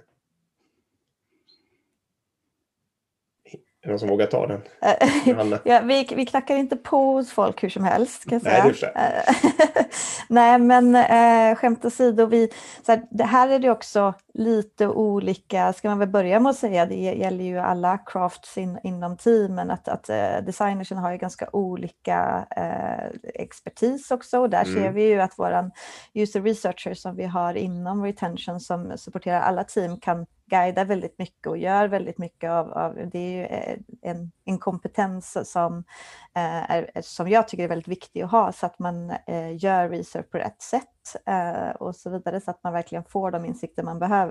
[3.81, 4.61] Är det någon som vågar ta den?
[4.81, 8.29] Eh, ja, vi, vi knackar inte på hos folk hur som helst.
[8.29, 9.23] Kan jag Nej, säga.
[10.29, 12.49] Nej, men äh, skämt åsido, vi,
[12.85, 16.57] så här, det här är det också lite olika, ska man väl börja med att
[16.57, 21.17] säga, det gäller ju alla crafts in, inom teamen, att, att uh, designersen har ju
[21.17, 24.73] ganska olika uh, expertis också och där mm.
[24.75, 25.71] ser vi ju att våran
[26.13, 31.47] user researcher som vi har inom retention som supporterar alla team kan guidar väldigt mycket
[31.47, 35.83] och gör väldigt mycket av, av det är ju eh, en, en kompetens som,
[36.35, 39.89] eh, är, som jag tycker är väldigt viktig att ha så att man eh, gör
[39.89, 43.83] research på rätt sätt eh, och så vidare så att man verkligen får de insikter
[43.83, 44.28] man behöver.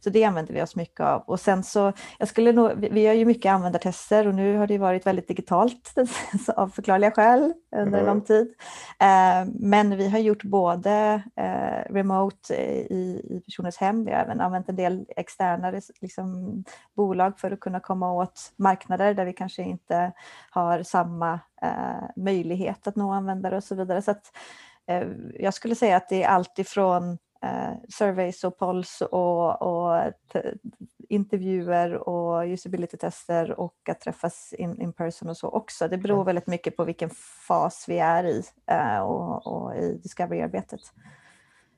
[0.00, 1.22] Så det använder vi oss mycket av.
[1.26, 4.78] Och sen så, jag skulle nog, vi, gör ju mycket användartester och nu har det
[4.78, 5.94] varit väldigt digitalt
[6.56, 8.06] av förklarliga skäl under mm.
[8.06, 8.54] lång tid.
[9.00, 14.40] Eh, men vi har gjort både eh, remote i, i personens hem, vi har även
[14.40, 16.64] använt en del externa liksom,
[16.96, 20.12] bolag för att kunna komma åt marknader där vi kanske inte
[20.50, 24.02] har samma eh, möjlighet att nå användare och så vidare.
[24.02, 24.32] Så att,
[25.34, 27.18] jag skulle säga att det är allt ifrån eh,
[27.88, 30.12] surveys och polls och, och
[31.08, 35.88] intervjuer och usability-tester och att träffas in, in person och så också.
[35.88, 37.10] Det beror väldigt mycket på vilken
[37.48, 40.80] fas vi är i eh, och, och i discovery-arbetet.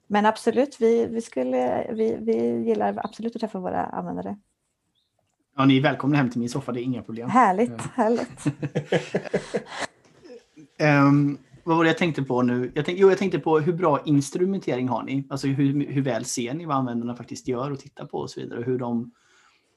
[0.06, 4.36] Men absolut, vi, vi, skulle, vi, vi gillar absolut att träffa våra användare.
[5.56, 7.28] Ja, ni är välkomna hem till min soffa, det är inga problem.
[7.28, 8.46] Härligt, härligt.
[11.08, 12.72] um, vad var det jag tänkte på nu?
[12.74, 15.26] Jag tänkte, jo, jag tänkte på hur bra instrumentering har ni?
[15.30, 18.40] Alltså hur, hur väl ser ni vad användarna faktiskt gör och tittar på och så
[18.40, 18.62] vidare?
[18.62, 19.12] Hur de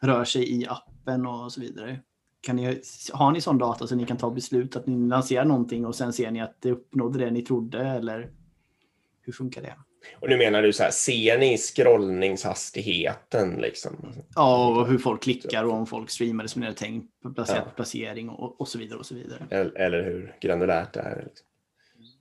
[0.01, 1.99] rör sig i appen och så vidare.
[2.41, 2.81] Kan ni,
[3.13, 6.13] har ni sån data så ni kan ta beslut att ni lanserar någonting och sen
[6.13, 8.29] ser ni att det uppnådde det ni trodde eller
[9.21, 9.75] hur funkar det?
[10.19, 14.13] Och nu menar du så här, ser ni scrollningshastigheten liksom?
[14.35, 17.71] Ja, och hur folk klickar och om folk streamar som det är tänkt placerat ja.
[17.75, 19.47] placering och, och så vidare och så vidare.
[19.49, 21.23] Eller, eller hur granulärt det är.
[21.25, 21.47] Liksom.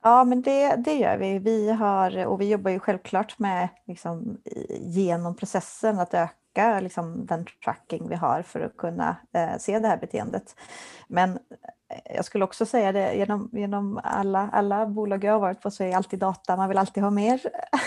[0.06, 1.38] Ja, men det, det gör vi.
[1.38, 4.38] Vi har, och vi jobbar ju självklart med liksom,
[4.80, 9.88] genom processen att öka liksom, den tracking vi har för att kunna eh, se det
[9.88, 10.56] här beteendet.
[11.08, 11.38] Men
[12.04, 15.84] jag skulle också säga det, genom, genom alla, alla bolag jag har varit på så
[15.84, 17.40] är alltid data, man vill alltid ha mer.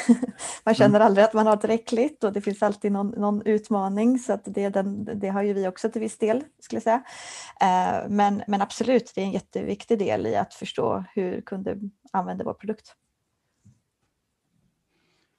[0.63, 1.05] man känner mm.
[1.05, 4.69] aldrig att man har tillräckligt och det finns alltid någon, någon utmaning så att det,
[4.69, 7.03] den, det har ju vi också till viss del skulle jag säga.
[7.61, 11.77] Eh, men, men absolut, det är en jätteviktig del i att förstå hur kunder
[12.11, 12.95] använder vår produkt.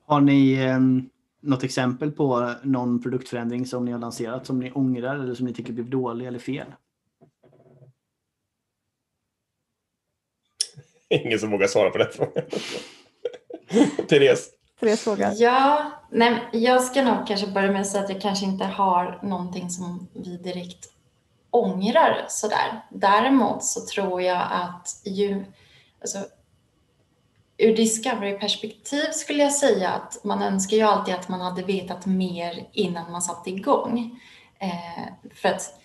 [0.04, 0.78] Har ni eh,
[1.40, 5.54] något exempel på någon produktförändring som ni har lanserat som ni ångrar eller som ni
[5.54, 6.66] tycker blev dålig eller fel?
[11.24, 12.44] Ingen som vågar svara på den frågan.
[14.08, 14.50] Therese?
[14.80, 15.32] Therese fråga.
[15.32, 19.20] Ja, nej, jag ska nog kanske börja med att säga att jag kanske inte har
[19.22, 20.92] någonting som vi direkt
[21.50, 22.84] ångrar sådär.
[22.90, 25.44] Däremot så tror jag att ju,
[26.00, 26.18] alltså,
[27.58, 32.68] ur discovery-perspektiv skulle jag säga att man önskar ju alltid att man hade vetat mer
[32.72, 34.20] innan man satte igång.
[34.58, 35.80] Eh, för att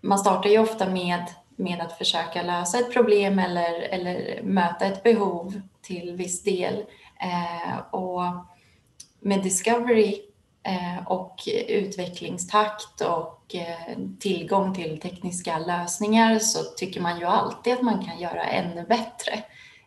[0.00, 1.24] man startar ju ofta med
[1.60, 6.84] med att försöka lösa ett problem eller, eller möta ett behov till viss del.
[7.20, 8.22] Eh, och
[9.20, 10.22] med Discovery
[10.62, 11.36] eh, och
[11.68, 18.18] utvecklingstakt och eh, tillgång till tekniska lösningar så tycker man ju alltid att man kan
[18.20, 19.42] göra ännu bättre.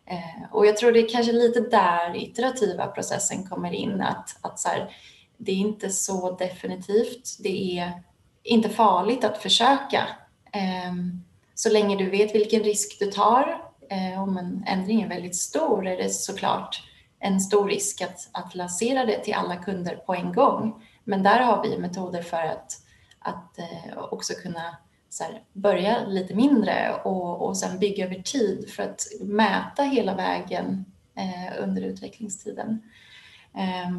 [0.06, 4.58] Eh, och jag tror det är kanske lite där iterativa processen kommer in, att, att
[4.58, 4.96] så här,
[5.36, 7.36] det är inte så definitivt.
[7.40, 8.02] Det är
[8.42, 10.06] inte farligt att försöka.
[10.52, 15.36] Ehm, så länge du vet vilken risk du tar, eh, om en ändring är väldigt
[15.36, 16.82] stor är det såklart
[17.18, 20.86] en stor risk att, att lansera det till alla kunder på en gång.
[21.04, 22.72] Men där har vi metoder för att,
[23.18, 24.76] att eh, också kunna
[25.20, 30.84] här, börja lite mindre och, och sen bygga över tid för att mäta hela vägen
[31.16, 32.82] eh, under utvecklingstiden.
[33.54, 33.90] Eh,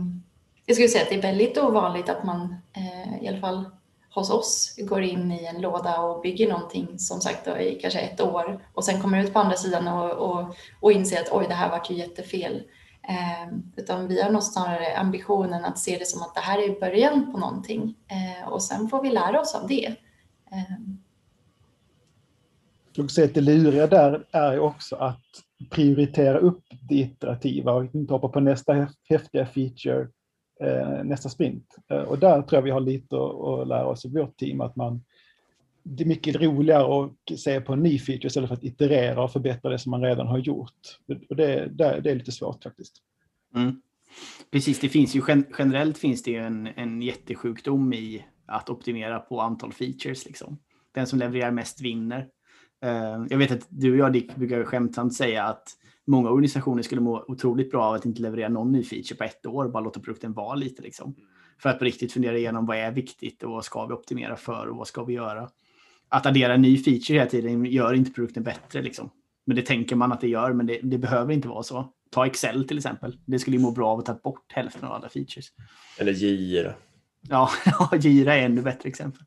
[0.65, 3.69] jag skulle säga att det är väldigt ovanligt att man, eh, i alla fall
[4.09, 7.99] hos oss, går in i en låda och bygger någonting som sagt då, i kanske
[7.99, 11.45] ett år och sen kommer ut på andra sidan och, och, och inser att oj,
[11.47, 12.63] det här vart ju jättefel.
[13.07, 16.79] Eh, utan vi har nog snarare ambitionen att se det som att det här är
[16.79, 19.85] början på någonting eh, och sen får vi lära oss av det.
[20.51, 20.75] Eh.
[22.95, 25.21] Jag säga att det luriga där är också att
[25.69, 30.07] prioritera upp det iterativa och inte hoppa på nästa häftiga feature
[30.61, 31.75] eh, nästa sprint.
[31.89, 34.61] Eh, och där tror jag vi har lite att, att lära oss i vårt team
[34.61, 35.01] att man
[35.87, 39.31] det är mycket roligare att se på en ny feature istället för att iterera och
[39.31, 40.99] förbättra det som man redan har gjort.
[41.29, 42.95] Och det, det, det är lite svårt faktiskt.
[43.55, 43.81] Mm.
[44.51, 45.21] Precis, det finns ju
[45.57, 50.25] generellt finns det en, en jättesjukdom i att optimera på antal features.
[50.25, 50.57] Liksom.
[50.91, 52.29] Den som levererar mest vinner.
[52.85, 55.67] Uh, jag vet att du och jag Dick brukar skämtsamt säga att
[56.07, 59.45] många organisationer skulle må otroligt bra av att inte leverera någon ny feature på ett
[59.45, 60.81] år, bara låta produkten vara lite.
[60.81, 61.15] Liksom.
[61.61, 64.67] För att på riktigt fundera igenom vad är viktigt och vad ska vi optimera för
[64.67, 65.49] och vad ska vi göra
[66.09, 68.81] att addera en ny feature hela tiden gör inte produkten bättre.
[68.81, 69.09] Liksom.
[69.45, 71.93] Men det tänker man att det gör, men det, det, behöver inte vara så.
[72.11, 73.19] Ta Excel till exempel.
[73.25, 75.45] Det skulle ju må bra av att ta bort hälften av alla features.
[75.99, 76.73] Eller Gira.
[77.29, 77.49] Ja,
[77.99, 79.21] Gira är ännu bättre exempel.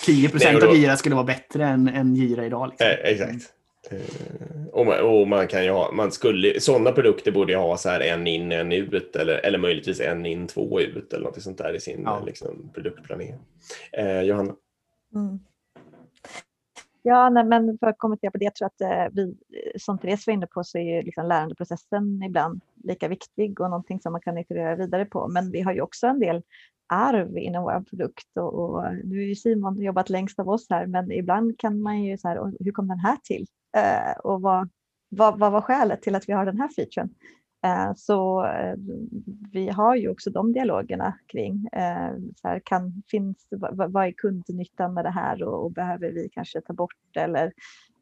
[0.00, 2.68] 10 procent av Gira skulle vara bättre än, än Gira idag.
[2.68, 2.86] Liksom.
[2.86, 3.52] Eh, exakt.
[3.90, 7.76] Eh, och man, och man, kan ju ha, man skulle, sådana produkter borde ju ha
[7.76, 11.42] så här en in, en ut eller, eller möjligtvis en in, två ut eller något
[11.42, 12.22] sånt där i sin ja.
[12.26, 13.34] liksom, produktplanering.
[13.92, 14.54] Eh, Johanna?
[15.14, 15.38] Mm.
[17.04, 19.36] Ja, nej, men för att kommentera på det, jag tror att eh, vi,
[19.78, 24.00] som Therese var inne på, så är ju liksom lärandeprocessen ibland lika viktig och någonting
[24.00, 25.28] som man kan iterera vidare på.
[25.28, 26.42] Men vi har ju också en del
[26.86, 30.86] arv inom vår produkt och, och nu har ju Simon jobbat längst av oss här,
[30.86, 33.46] men ibland kan man ju så här, hur kom den här till?
[33.76, 34.68] Eh, och vad,
[35.08, 37.14] vad, vad var skälet till att vi har den här featuren?
[37.64, 38.76] Eh, så eh,
[39.52, 44.94] vi har ju också de dialogerna kring eh, så här, kan, finns, vad, är kundnyttan
[44.94, 47.52] med det här och, och behöver vi kanske ta bort eller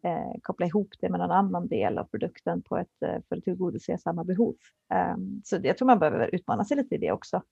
[0.02, 3.98] eh, koppla ihop det med någon annan del av produkten på ett, för att tillgodose
[3.98, 4.54] samma behov.
[4.88, 7.42] Ehm, så jag tror man behöver utmana sig lite i det också.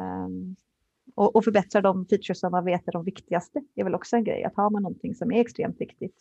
[0.00, 0.56] Ehm,
[1.14, 4.16] och, och, förbättra de features som man vet är de viktigaste Det är väl också
[4.16, 4.44] en grej.
[4.44, 6.16] Att har man någonting som är extremt viktigt,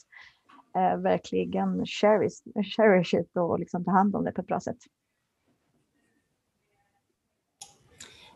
[0.75, 2.41] eh, verkligen cherish,
[2.75, 4.77] cherish it och liksom ta hand om det på ett bra sätt.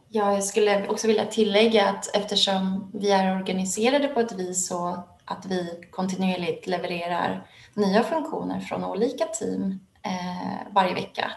[0.10, 5.04] Ja, jag skulle också vilja tillägga att eftersom vi är organiserade på ett vis så
[5.26, 11.32] att vi kontinuerligt levererar nya funktioner från olika team eh, varje vecka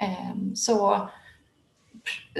[0.00, 1.08] eh, så,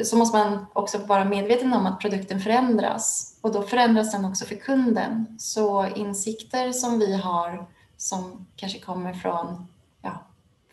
[0.05, 4.45] så måste man också vara medveten om att produkten förändras och då förändras den också
[4.45, 5.37] för kunden.
[5.39, 9.69] Så insikter som vi har som kanske kommer från
[10.03, 10.27] ja,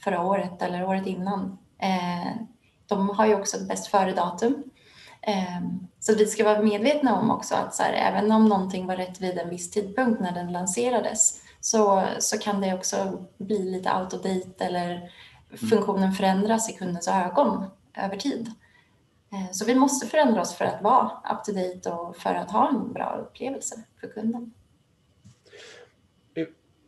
[0.03, 2.41] förra året eller året innan eh,
[2.87, 4.63] de har ju också ett bäst före-datum
[5.99, 9.21] så vi ska vara medvetna om också att så här, även om någonting var rätt
[9.21, 14.13] vid en viss tidpunkt när den lanserades så, så kan det också bli lite out
[14.13, 15.69] of date eller mm.
[15.69, 17.65] funktionen förändras i kundens ögon
[17.97, 18.51] över tid.
[19.31, 22.51] Ehm, så vi måste förändra oss för att vara up to date och för att
[22.51, 24.53] ha en bra upplevelse för kunden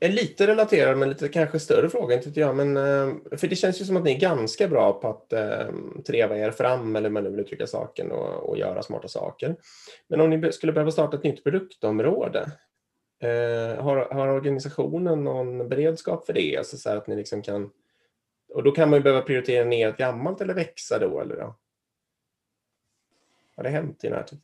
[0.03, 2.55] en lite relaterad men lite kanske större fråga, inte jag.
[2.55, 5.73] Men, eh, för det känns ju som att ni är ganska bra på att eh,
[6.07, 9.55] treva er fram, eller hur man nu vill uttrycka saken, och, och, göra smarta saker.
[10.07, 12.51] Men om ni skulle behöva starta ett nytt produktområde,
[13.19, 16.57] eh, har, har organisationen någon beredskap för det?
[16.57, 17.69] Alltså så att ni liksom kan,
[18.53, 21.55] och då kan man ju behöva prioritera ner ett gammalt eller växa då, eller då?
[23.55, 24.39] Har det hänt i närtid?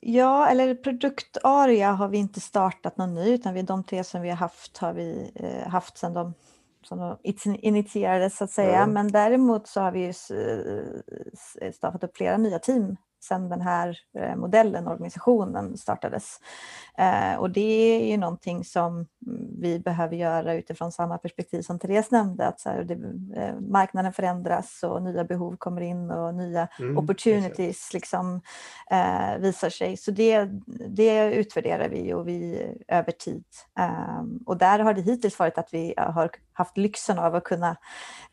[0.00, 4.28] Ja, eller produktaria har vi inte startat någon ny, utan vi, de tre som vi
[4.28, 6.34] har haft har vi eh, haft sedan de,
[6.82, 7.18] som de
[7.62, 8.82] initierades så att säga.
[8.82, 8.94] Mm.
[8.94, 10.12] Men däremot så har vi ju
[11.72, 16.40] startat upp flera nya team sedan den här eh, modellen, organisationen startades.
[16.98, 19.06] Eh, och det är ju någonting som
[19.58, 22.94] vi behöver göra utifrån samma perspektiv som Therese nämnde, att så här, det,
[23.40, 28.40] eh, marknaden förändras och nya behov kommer in och nya mm, opportunities liksom,
[28.90, 29.96] eh, visar sig.
[29.96, 30.44] Så det,
[30.88, 33.44] det utvärderar vi och vi över tid.
[33.78, 37.76] Eh, och där har det hittills varit att vi har haft lyxen av att kunna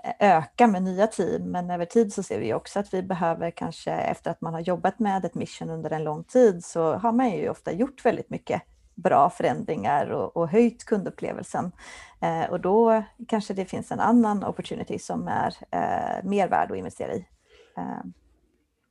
[0.03, 3.51] eh, öka med nya team, men över tid så ser vi också att vi behöver
[3.51, 7.11] kanske efter att man har jobbat med ett mission under en lång tid så har
[7.11, 8.61] man ju ofta gjort väldigt mycket
[8.95, 11.71] bra förändringar och, och höjt kundupplevelsen.
[12.21, 16.77] Eh, och då kanske det finns en annan opportunity som är eh, mer värd att
[16.77, 17.27] investera i.
[17.77, 18.05] Eh.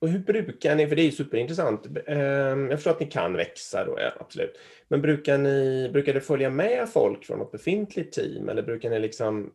[0.05, 3.85] Och hur brukar ni, för det är superintressant, eh, jag förstår att ni kan växa
[3.85, 4.59] då, ja, absolut.
[4.89, 8.99] Men brukar ni, brukar det följa med folk från något befintligt team eller brukar ni
[8.99, 9.51] liksom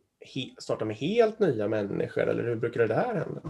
[0.58, 3.40] starta med helt nya människor eller hur brukar det där hända?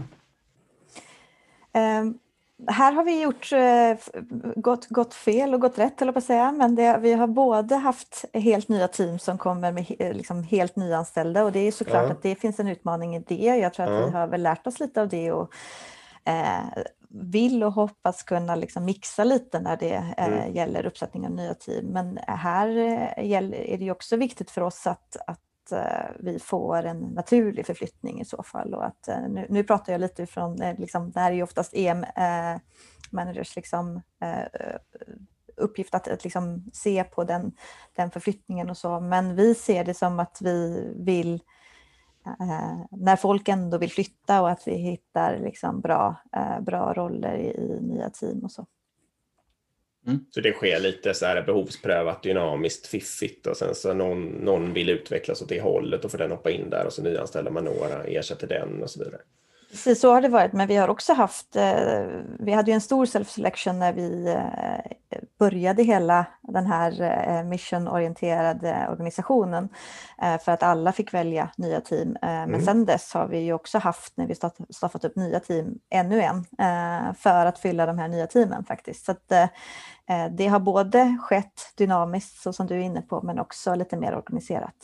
[2.01, 2.19] Um,
[2.67, 4.21] här har vi gjort eh,
[4.55, 6.51] gått, gått fel och gått rätt, eller på att säga.
[6.51, 9.85] Men det, vi har både haft helt nya team som kommer med
[10.15, 12.11] liksom, helt nyanställda och det är såklart ja.
[12.11, 13.45] att det finns en utmaning i det.
[13.45, 14.05] Jag tror att ja.
[14.05, 15.53] vi har väl lärt oss lite av det och
[17.09, 20.53] vill och hoppas kunna liksom mixa lite när det eh, mm.
[20.53, 21.85] gäller uppsättning av nya team.
[21.85, 25.39] Men här eh, är det också viktigt för oss att, att
[25.71, 28.73] Eh, vi får en naturlig förflyttning i så fall.
[28.73, 31.43] Och att, eh, nu, nu pratar jag lite från, eh, liksom, det här är ju
[31.43, 34.01] oftast EM-managers liksom,
[35.57, 37.51] uppgift att, att liksom se på den,
[37.95, 38.99] den förflyttningen och så.
[38.99, 41.39] Men vi ser det som att vi vill, eh,
[42.91, 47.47] när folk ändå vill flytta och att vi hittar liksom bra, eh, bra roller i,
[47.47, 48.65] i, nya team och så.
[50.07, 50.25] Mm.
[50.29, 54.89] Så det sker lite så här behovsprövat, dynamiskt, fiffigt och sen så någon, någon vill
[54.89, 58.03] utvecklas åt det hållet och får den hoppa in där och så nyanställer man några,
[58.03, 59.21] ersätter den och så vidare.
[59.71, 62.05] Precis så har det varit, men vi har också haft, eh,
[62.39, 68.87] vi hade ju en stor self-selection när vi eh, började hela den här eh, missionorienterade
[68.91, 69.69] organisationen
[70.45, 72.17] för att alla fick välja nya team.
[72.21, 72.61] Men mm.
[72.61, 74.35] sen dess har vi ju också haft, när vi
[74.69, 76.45] startat upp nya team, ännu en
[77.15, 79.05] för att fylla de här nya teamen faktiskt.
[79.05, 79.31] Så att,
[80.31, 84.15] det har både skett dynamiskt, så som du är inne på, men också lite mer
[84.15, 84.75] organiserat.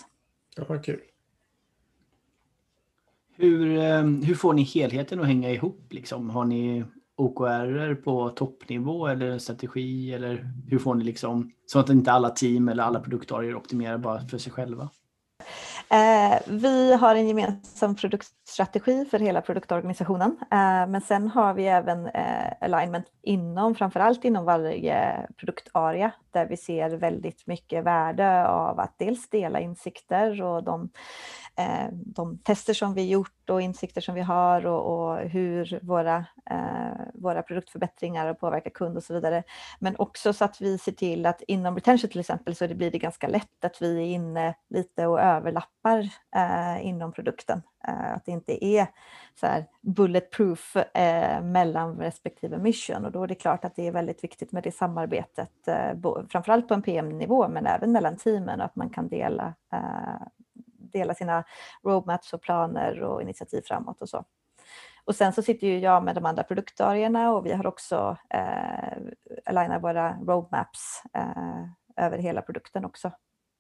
[0.56, 1.02] Ja, kul.
[3.38, 5.88] Hur, ehm, hur får ni helheten att hänga ihop?
[5.90, 6.30] Liksom?
[6.30, 6.86] Har ni
[7.18, 10.14] OKR på toppnivå eller strategi?
[10.14, 14.28] Eller hur får ni liksom, så att inte alla team eller alla produktarier optimerar bara
[14.28, 14.90] för sig själva?
[15.90, 22.08] Eh, vi har en gemensam produktstrategi för hela produktorganisationen, eh, men sen har vi även
[22.08, 28.96] eh, alignment inom, framförallt inom varje produktarea, där vi ser väldigt mycket värde av att
[28.98, 30.90] dels dela insikter och de
[31.58, 36.26] eh, de tester som vi gjort och insikter som vi har och, och hur våra,
[36.50, 39.44] eh, våra produktförbättringar påverkar kund och så vidare.
[39.80, 42.92] Men också så att vi ser till att inom retention till exempel så det blir
[42.92, 47.62] det ganska lätt att vi är inne lite och överlappar eh, inom produkten.
[47.88, 48.88] Eh, att det inte är
[49.40, 53.92] så här bulletproof eh, mellan respektive mission och då är det klart att det är
[53.92, 58.76] väldigt viktigt med det samarbetet, eh, framförallt på en PM-nivå men även mellan teamen, att
[58.76, 60.28] man kan dela eh,
[60.94, 61.44] dela sina
[61.84, 64.26] roadmaps och planer och initiativ framåt och så.
[65.06, 68.98] Och sen så sitter ju jag med de andra produktarierna och vi har också eh,
[69.46, 73.12] alignat våra roadmaps eh, över hela produkten också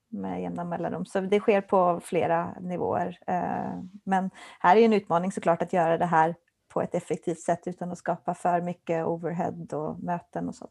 [0.10, 1.06] med jämna mellanrum.
[1.06, 3.20] Så det sker på flera nivåer.
[3.28, 6.36] Eh, men här är en utmaning såklart att göra det här
[6.68, 10.70] på ett effektivt sätt utan att skapa för mycket overhead och möten och så.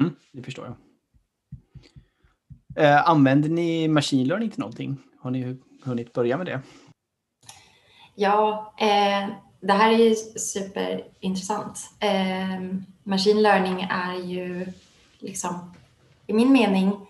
[0.00, 0.76] Mm, det förstår jag.
[2.84, 4.96] Eh, använder ni machine learning till någonting?
[5.18, 6.60] Har ni hunnit börja med det?
[8.14, 9.28] Ja, eh,
[9.60, 11.90] det här är ju superintressant.
[12.00, 12.60] Eh,
[13.02, 14.72] machine learning är ju
[15.18, 15.74] liksom,
[16.26, 17.06] i min mening,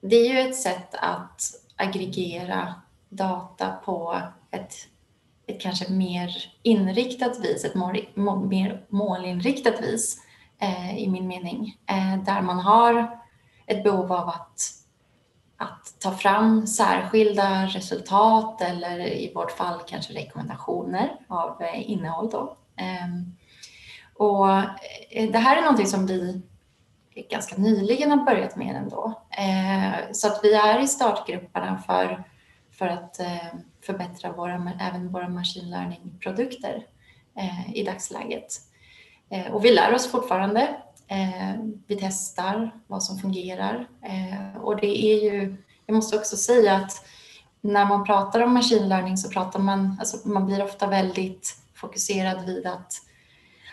[0.00, 1.42] det är ju ett sätt att
[1.76, 2.74] aggregera
[3.08, 4.74] data på ett,
[5.46, 8.04] ett kanske mer inriktat vis, ett more,
[8.48, 10.22] mer målinriktat vis
[10.58, 13.18] eh, i min mening, eh, där man har
[13.66, 14.77] ett behov av att
[15.60, 22.30] att ta fram särskilda resultat eller i vårt fall kanske rekommendationer av eh, innehåll.
[22.30, 22.56] Då.
[22.76, 23.36] Ehm,
[24.14, 24.50] och
[25.10, 26.42] eh, det här är någonting som vi
[27.30, 29.22] ganska nyligen har börjat med ändå.
[29.30, 32.24] Ehm, så att vi är i startgrupperna för,
[32.70, 33.46] för att eh,
[33.86, 36.86] förbättra våra, även våra machine learning-produkter
[37.74, 38.52] i dagsläget.
[39.30, 40.76] Ehm, och vi lär oss fortfarande
[41.08, 45.56] Eh, vi testar vad som fungerar eh, och det är ju,
[45.86, 47.06] jag måste också säga att
[47.60, 52.46] när man pratar om machine learning så pratar man, alltså man blir ofta väldigt fokuserad
[52.46, 52.92] vid att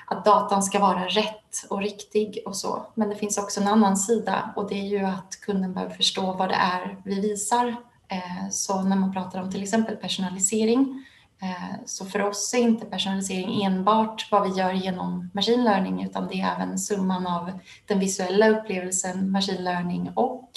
[0.07, 2.85] att datan ska vara rätt och riktig och så.
[2.93, 6.33] Men det finns också en annan sida och det är ju att kunden behöver förstå
[6.33, 7.67] vad det är vi visar.
[8.07, 12.57] Eh, så när man pratar om till exempel personalisering Eh, Eh, så för oss är
[12.57, 17.51] inte personalisering enbart vad vi gör genom machine learning utan det är även summan av
[17.85, 20.49] den visuella upplevelsen, machine learning och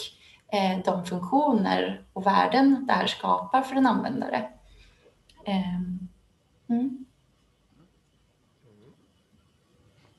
[0.52, 4.48] eh, de funktioner och värden det här skapar för en användare.
[5.44, 6.08] Ehm,
[6.68, 7.04] mm.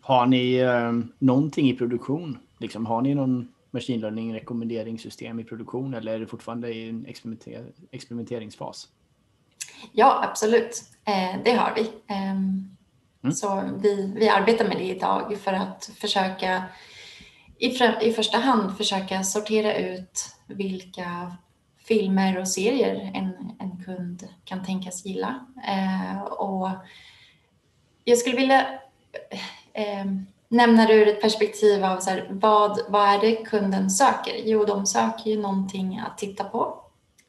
[0.02, 2.38] Har ni eh, någonting i produktion?
[2.60, 7.06] Liksom, har ni någon machine learning rekommenderingssystem i produktion eller är det fortfarande i en
[7.06, 8.88] experimenter experimenteringsfas?
[9.92, 10.84] Ja, absolut.
[11.06, 11.82] Eh, det har vi.
[12.08, 13.32] Eh, mm.
[13.34, 16.64] Så vi, vi arbetar med det idag för att försöka
[17.60, 17.68] i,
[18.02, 21.38] i första hand försöka sortera ut vilka
[21.78, 25.46] filmer och serier en, en kund kan tänkas gilla.
[25.68, 26.70] Eh, och
[28.04, 28.68] jag skulle vilja
[29.74, 30.06] eh,
[30.48, 34.36] nämna det ur ett perspektiv av så här, vad, vad är det kunden söker?
[34.46, 36.82] Jo, de söker ju någonting att titta på.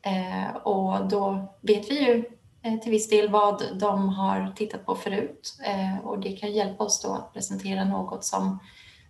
[0.03, 2.25] Eh, och då vet vi ju
[2.63, 6.85] Eh, till viss del vad de har tittat på förut eh, och det kan hjälpa
[6.85, 8.59] oss då att presentera något som,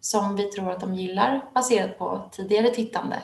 [0.00, 3.16] som vi tror att de gillar baserat på tidigare tittande.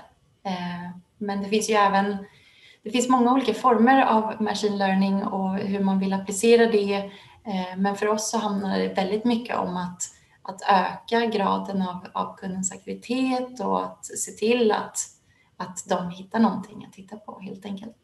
[0.42, 2.16] Eh, men det finns ju även
[2.82, 7.10] det finns många olika former av machine learning och hur man vill applicera det.
[7.76, 10.02] Men för oss så handlar det väldigt mycket om att,
[10.42, 14.98] att öka graden av, av kundens aktivitet och att se till att,
[15.56, 17.96] att de hittar någonting att titta på helt enkelt.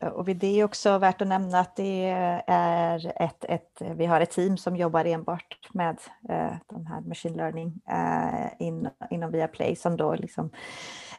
[0.00, 2.04] Eh, och det är också värt att nämna att det
[2.46, 7.36] är ett, ett, vi har ett team som jobbar enbart med eh, de här machine
[7.36, 10.50] learning eh, in, inom Viaplay som då liksom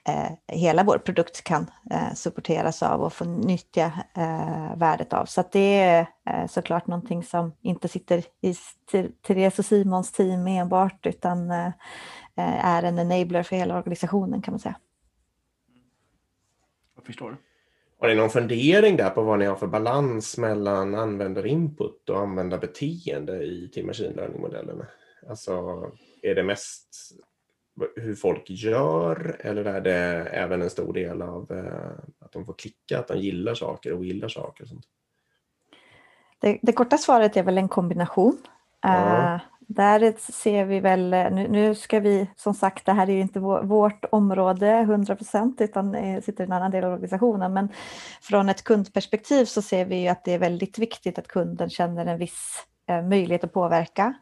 [0.07, 5.25] eh, hela vår produkt kan eh, supporteras av och få nyttja eh, värdet av.
[5.25, 8.55] Så det är eh, såklart någonting som inte sitter i
[9.27, 11.67] Therese och Simons team enbart utan eh,
[12.35, 14.75] eh, är en enabler för hela organisationen kan man säga.
[16.95, 17.37] Jag förstår.
[17.99, 23.43] Har ni någon fundering där på vad ni har för balans mellan användarinput och användarbeteende
[23.43, 24.85] i till machine learning-modellerna?
[25.29, 25.51] Alltså,
[26.21, 27.11] är det mest
[27.95, 32.53] hur folk gör eller är det även en stor del av eh, att de får
[32.53, 34.63] klicka, att de gillar saker och gillar saker?
[34.63, 34.85] Och sånt?
[36.39, 38.37] Det, det korta svaret är väl en kombination.
[38.81, 39.39] Ja.
[39.71, 43.39] Där ser vi väl, nu, nu, ska vi som sagt, det här är ju inte
[43.39, 47.69] vårt område 100 procent utan eh, sitter i en annan del av organisationen, men
[48.21, 52.05] från ett kundperspektiv så ser vi ju att det är väldigt viktigt att kunden känner
[52.05, 54.13] en viss eh, möjlighet att påverka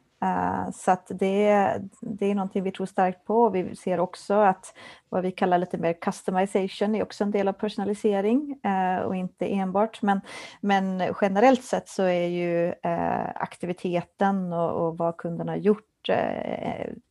[0.74, 3.50] så att det, det är någonting vi tror starkt på.
[3.50, 4.74] Vi ser också att
[5.10, 9.46] vad vi kallar lite mer customization är också en del av personalisering uh, och inte
[9.46, 10.02] enbart.
[10.02, 10.22] Men,
[10.62, 15.84] men generellt sett så är ju uh, aktiviteten och, och, vad kunden har gjort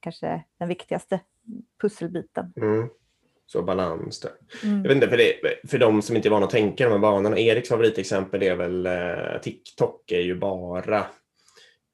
[0.01, 1.21] kanske den viktigaste
[1.81, 2.53] pusselbiten.
[2.57, 2.89] Mm.
[3.47, 4.31] Så balans där.
[4.65, 4.77] Mm.
[4.77, 6.99] Jag vet inte, för, det, för de som inte är vana att tänka de här
[6.99, 8.89] banorna, Eriks favoritexempel är väl
[9.43, 11.07] TikTok är ju bara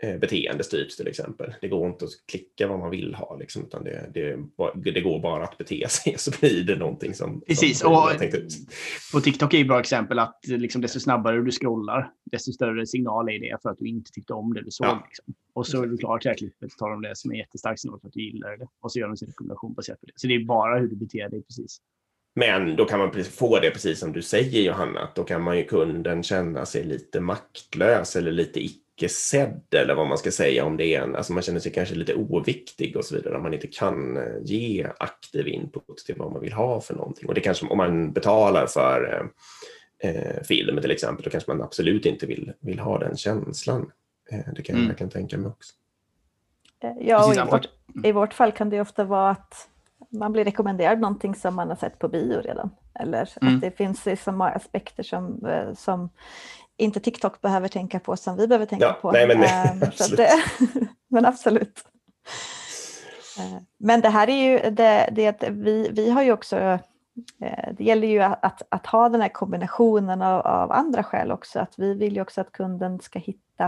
[0.05, 1.55] Eh, beteendestyrt till exempel.
[1.61, 5.21] Det går inte att klicka vad man vill ha, liksom, utan det, det, det går
[5.21, 7.41] bara att bete sig så blir det någonting som...
[7.41, 8.11] Precis, som och
[9.13, 13.29] på TikTok är ett bra exempel att liksom, desto snabbare du scrollar, desto större signal
[13.29, 14.87] är det för att du inte tyckte om det du såg.
[14.87, 15.03] Ja.
[15.07, 15.35] Liksom.
[15.53, 18.01] Och så är du klar till det klippet, tar de det som är jättestark signal
[18.01, 20.13] för att du gillar det och så gör de sin rekommendation baserat på det.
[20.17, 21.81] Så det är bara hur du beter dig precis.
[22.35, 25.59] Men då kan man få det precis som du säger Johanna, att då kan man
[25.59, 30.65] ju kunden känna sig lite maktlös eller lite icke sedd eller vad man ska säga
[30.65, 33.43] om det är en, alltså man känner sig kanske lite oviktig och så vidare, om
[33.43, 37.29] man inte kan eh, ge aktiv input till vad man vill ha för någonting.
[37.29, 39.29] Och det kanske om man betalar för
[40.01, 43.91] eh, eh film till exempel, då kanske man absolut inte vill, vill ha den känslan.
[44.31, 44.89] Eh, det kan mm.
[44.89, 45.75] jag kan tänka mig också.
[46.81, 47.69] Eh, ja, och i vårt,
[48.05, 49.69] i vårt fall kan det ofta vara att
[50.09, 52.71] man blir rekommenderad någonting som man har sett på bio redan.
[52.95, 53.55] Eller mm.
[53.55, 56.11] att det finns så många aspekter som, som
[56.83, 59.13] inte TikTok behöver tänka på som vi behöver tänka ja, på.
[59.13, 60.17] Nej, men, nej, ehm, absolut.
[60.17, 60.31] Det,
[61.09, 61.85] men absolut.
[63.39, 66.57] Ehm, men det här är ju, det, det, vi, vi har ju också,
[67.41, 71.61] eh, det gäller ju att, att ha den här kombinationen av, av andra skäl också,
[71.61, 73.65] att vi vill ju också att kunden ska hitta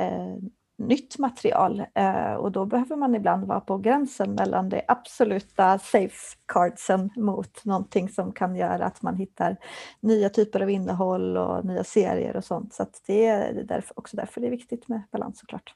[0.00, 0.36] eh,
[0.78, 7.10] nytt material eh, och då behöver man ibland vara på gränsen mellan det absoluta safeguardsen
[7.16, 9.56] mot någonting som kan göra att man hittar
[10.00, 12.74] nya typer av innehåll och nya serier och sånt.
[12.74, 15.74] Så det är därför, också därför det är viktigt med balans såklart.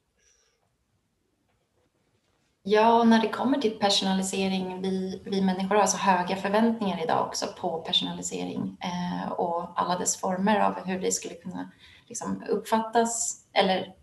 [2.62, 7.46] Ja, när det kommer till personalisering, vi, vi människor har så höga förväntningar idag också
[7.60, 11.70] på personalisering eh, och alla dess former av hur det skulle kunna
[12.08, 13.94] liksom, uppfattas eller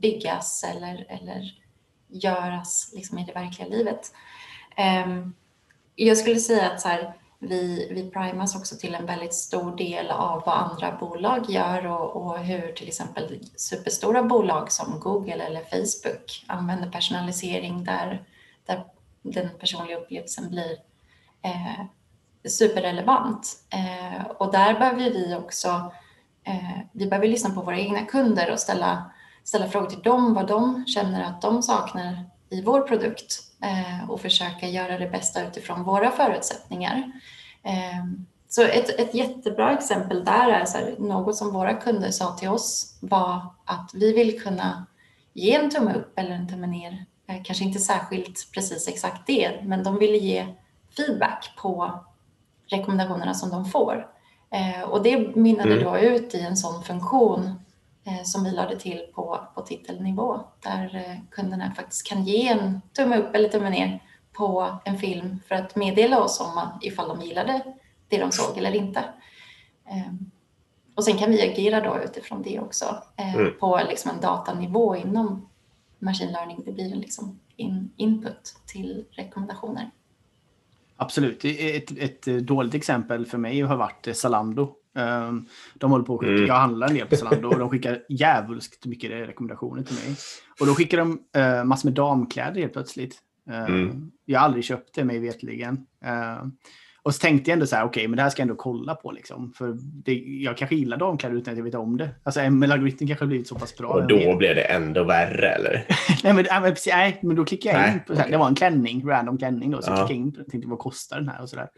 [0.00, 1.60] byggas eller, eller
[2.08, 4.12] göras liksom i det verkliga livet.
[5.06, 5.34] Um,
[5.94, 10.10] jag skulle säga att så här, vi, vi primas också till en väldigt stor del
[10.10, 15.60] av vad andra bolag gör och, och, hur till exempel superstora bolag som Google eller
[15.60, 18.24] Facebook använder personalisering där,
[18.66, 18.84] där
[19.22, 20.78] den personliga upplevelsen blir
[21.42, 21.84] eh,
[22.48, 23.56] superrelevant.
[23.70, 25.92] Eh, och där behöver vi också
[26.44, 29.10] eh, vi behöver lyssna på våra egna kunder och ställa,
[29.44, 34.20] ställa frågor till dem vad de känner att de saknar i vår produkt eh, och
[34.20, 37.12] försöka göra det bästa utifrån våra förutsättningar.
[37.62, 42.36] Ehm, så ett, ett jättebra exempel där är så här, något som våra kunder sa
[42.36, 44.86] till oss var att vi vill kunna
[45.32, 47.04] ge en tumme upp eller en tumme ner.
[47.26, 50.46] Eh, kanske inte särskilt precis exakt det, men de ville ge
[50.96, 52.04] feedback på
[52.66, 54.06] rekommendationerna som de får.
[54.50, 55.84] Eh, och det mynnade mm.
[55.84, 57.52] då ut i en sån funktion eh,
[58.24, 63.34] som vi lade till på, på titelnivå där kunderna faktiskt kan ge en tumme upp
[63.34, 64.02] eller tumme ner
[64.32, 67.62] på en film för att meddela oss om ifall de gillade
[68.08, 69.04] det de såg eller inte.
[69.88, 70.30] Ehm,
[70.94, 73.52] och sen kan vi agera då utifrån det också eh, mm.
[73.60, 75.48] på liksom en datanivå inom
[75.98, 76.62] machine learning.
[76.64, 79.90] Det blir en liksom in, input till rekommendationer.
[80.96, 81.44] Absolut.
[81.44, 84.76] Ett, ett dåligt exempel för mig har varit Zalando.
[84.94, 86.46] Ehm, de håller på att skicka, mm.
[86.46, 90.16] jag handlar en del på Zalando och de skickar djävulskt mycket rekommendationer till mig.
[90.60, 93.18] Och då skickar de uh, massor med damkläder helt plötsligt.
[93.50, 94.10] Eh, mm.
[94.24, 95.74] Jag har aldrig köpt det mig vetligen.
[96.06, 96.46] Uh,
[97.02, 98.62] och så tänkte jag ändå så här, okej, okay, men det här ska jag ändå
[98.62, 99.52] kolla på liksom.
[99.52, 102.10] För det, jag kanske gillar damkläder utan att jag vet om det.
[102.22, 103.88] Alltså ML-algoritmen kanske har blivit så pass bra.
[103.88, 105.86] Och då blev det ändå värre eller?
[106.24, 108.30] nej, men, nej, nej, men då klickade jag in på, okay.
[108.30, 109.82] det var en klänning, random klänning då.
[109.82, 109.96] Så ja.
[109.96, 111.68] klickade jag in på tänkte vad kostar den här och sådär.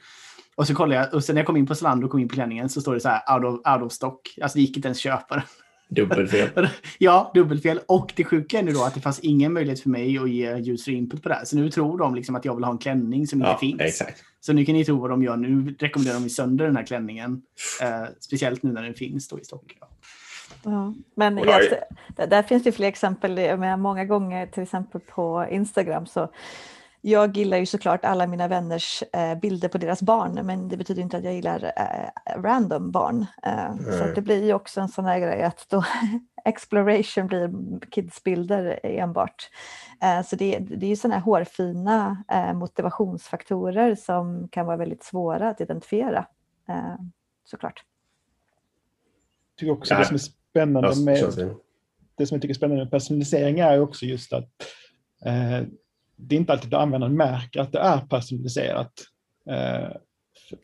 [0.57, 2.29] Och så kollade jag, och sen när jag kom in på Zalando och kom in
[2.29, 4.39] på klänningen så står det så här out of, out of stock.
[4.43, 5.45] Alltså det gick inte ens köpa den.
[5.89, 6.69] Dubbelfel.
[6.99, 7.81] ja, dubbelfel.
[7.87, 10.73] Och det sjuka är nu då att det fanns ingen möjlighet för mig att ge
[10.73, 11.45] user input på det här.
[11.45, 13.81] Så nu tror de liksom att jag vill ha en klänning som inte ja, finns.
[13.81, 14.23] Exakt.
[14.41, 15.37] Så nu kan ni tro vad de gör.
[15.37, 17.43] Nu rekommenderar de sönder den här klänningen.
[17.83, 19.77] Eh, speciellt nu när den finns då i stock.
[19.81, 19.89] Ja.
[20.65, 21.73] Ja, men just,
[22.17, 23.59] där finns det fler exempel.
[23.59, 26.31] Med många gånger till exempel på Instagram så
[27.09, 31.03] jag gillar ju såklart alla mina vänners eh, bilder på deras barn, men det betyder
[31.03, 33.27] inte att jag gillar eh, random barn.
[33.43, 33.93] Eh, mm.
[33.93, 35.85] Så det blir ju också en sån här grej att då
[36.45, 37.51] exploration blir
[37.95, 39.51] kidsbilder enbart.
[40.03, 45.05] Eh, så det, det är ju sådana här hårfina eh, motivationsfaktorer som kan vara väldigt
[45.05, 46.27] svåra att identifiera,
[46.69, 46.95] eh,
[47.45, 47.85] såklart.
[49.55, 51.17] Jag tycker också det som är spännande med
[52.17, 54.49] det som jag tycker är spännande med personalisering är också just att
[56.17, 58.93] det är inte alltid att användaren märker att det är personaliserat.
[59.51, 59.97] Eh,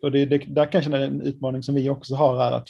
[0.03, 2.68] och det, det, där kanske en utmaning som vi också har är att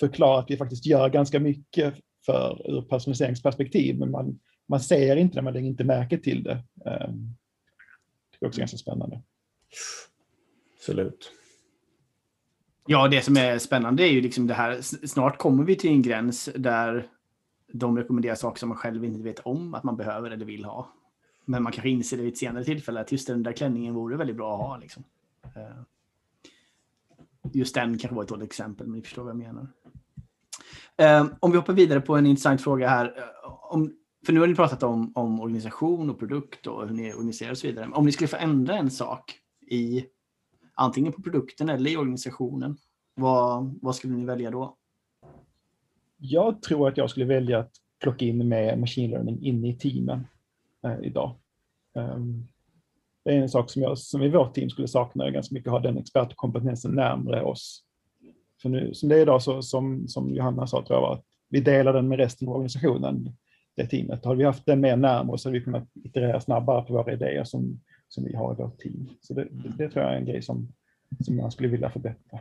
[0.00, 1.94] förklara att vi faktiskt gör ganska mycket
[2.26, 4.38] för, ur personaliseringsperspektiv, men man,
[4.68, 6.64] man ser inte det, man lägger inte märke till det.
[6.86, 7.08] Eh,
[8.30, 9.22] det är också ganska spännande.
[10.76, 11.32] Absolut.
[12.86, 16.02] Ja, det som är spännande är ju liksom det här, snart kommer vi till en
[16.02, 17.06] gräns där
[17.72, 20.92] de rekommenderar saker som man själv inte vet om att man behöver eller vill ha.
[21.50, 24.16] Men man kanske inser det vid ett senare tillfälle att just den där klänningen vore
[24.16, 24.76] väldigt bra att ha.
[24.76, 25.04] Liksom.
[25.42, 25.82] Eh,
[27.52, 29.68] just den kanske var ett dåligt exempel, men ni förstår vad jag menar.
[30.96, 33.04] Eh, om vi hoppar vidare på en intressant fråga här.
[33.06, 33.92] Eh, om,
[34.26, 37.58] för nu har ni pratat om, om organisation och produkt och hur ni organiserar och
[37.58, 37.90] så vidare.
[37.92, 39.34] Om ni skulle få ändra en sak
[39.66, 40.06] i
[40.74, 42.76] antingen på produkten eller i organisationen,
[43.14, 44.76] vad, vad skulle ni välja då?
[46.16, 50.26] Jag tror att jag skulle välja att plocka in med machine learning in i teamen
[50.84, 51.39] eh, idag.
[51.94, 52.48] Um,
[53.24, 55.78] det är en sak som, jag, som i vårt team skulle sakna ganska mycket, ha
[55.78, 57.84] den expertkompetensen närmre oss.
[58.62, 61.60] För nu, som det är idag, så, som, som Johanna sa, tror jag, att vi
[61.60, 63.36] delar den med resten av organisationen,
[63.76, 64.24] det teamet.
[64.24, 67.44] Har vi haft den mer närmare så hade vi kunnat iterera snabbare på våra idéer
[67.44, 69.08] som, som vi har i vårt team.
[69.20, 70.68] Så det, det, det tror jag är en grej som,
[71.20, 72.38] som jag skulle vilja förbättra.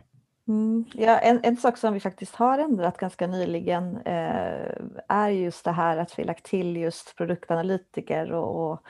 [0.47, 4.71] Mm, ja, en, en, sak som vi faktiskt har ändrat ganska nyligen eh,
[5.07, 8.83] är just det här att vi lagt till just produktanalytiker och, och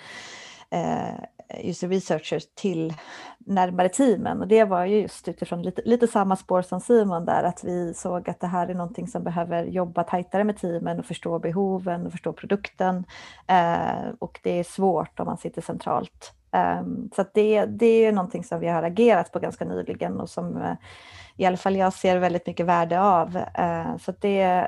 [0.72, 1.16] Eh,
[1.64, 2.94] user researchers till
[3.40, 7.44] närmare teamen och det var ju just utifrån lite, lite samma spår som Simon där
[7.44, 11.06] att vi såg att det här är någonting som behöver jobba tajtare med teamen och
[11.06, 13.06] förstå behoven och förstå produkten
[13.48, 16.34] eh, och det är svårt om man sitter centralt.
[16.52, 16.82] Eh,
[17.16, 20.74] så det, det är någonting som vi har agerat på ganska nyligen och som eh,
[21.38, 23.40] i alla fall jag ser väldigt mycket värde av.
[24.00, 24.68] Så det,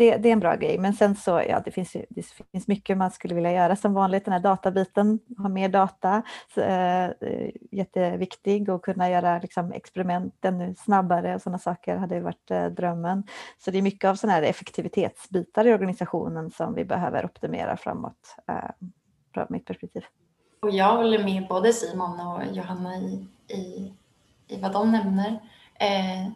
[0.00, 0.78] det, det, är en bra grej.
[0.78, 2.22] Men sen så, ja, det finns, det
[2.52, 4.24] finns mycket man skulle vilja göra som vanligt.
[4.24, 6.22] Den här databiten, ha mer data,
[6.54, 7.10] så, äh,
[7.70, 13.24] jätteviktig och kunna göra liksom, experiment ännu snabbare och sådana saker hade varit äh, drömmen.
[13.58, 18.36] Så det är mycket av sådana här effektivitetsbitar i organisationen som vi behöver optimera framåt,
[18.48, 18.54] äh,
[19.34, 20.02] från mitt perspektiv.
[20.62, 23.92] Och jag håller med både Simon och Johanna i, i,
[24.48, 25.40] i vad de nämner.
[25.74, 26.32] Eh,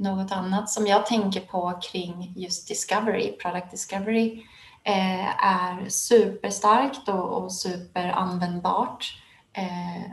[0.00, 4.42] något annat som jag tänker på kring just discovery, product discovery,
[4.84, 9.22] eh, är superstarkt och, och superanvändbart.
[9.52, 10.12] Eh,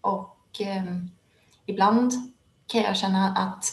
[0.00, 0.84] och eh,
[1.66, 2.12] ibland
[2.66, 3.64] kan jag känna att,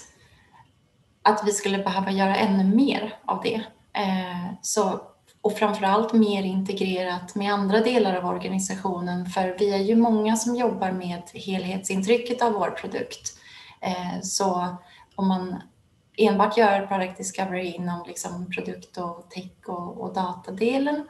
[1.21, 3.61] att vi skulle behöva göra ännu mer av det.
[3.93, 5.01] Eh, så,
[5.41, 10.55] och framförallt mer integrerat med andra delar av organisationen, för vi är ju många som
[10.55, 13.37] jobbar med helhetsintrycket av vår produkt.
[13.81, 14.77] Eh, så
[15.15, 15.61] om man
[16.17, 21.07] enbart gör product discovery inom liksom produkt och tech och, och datadelen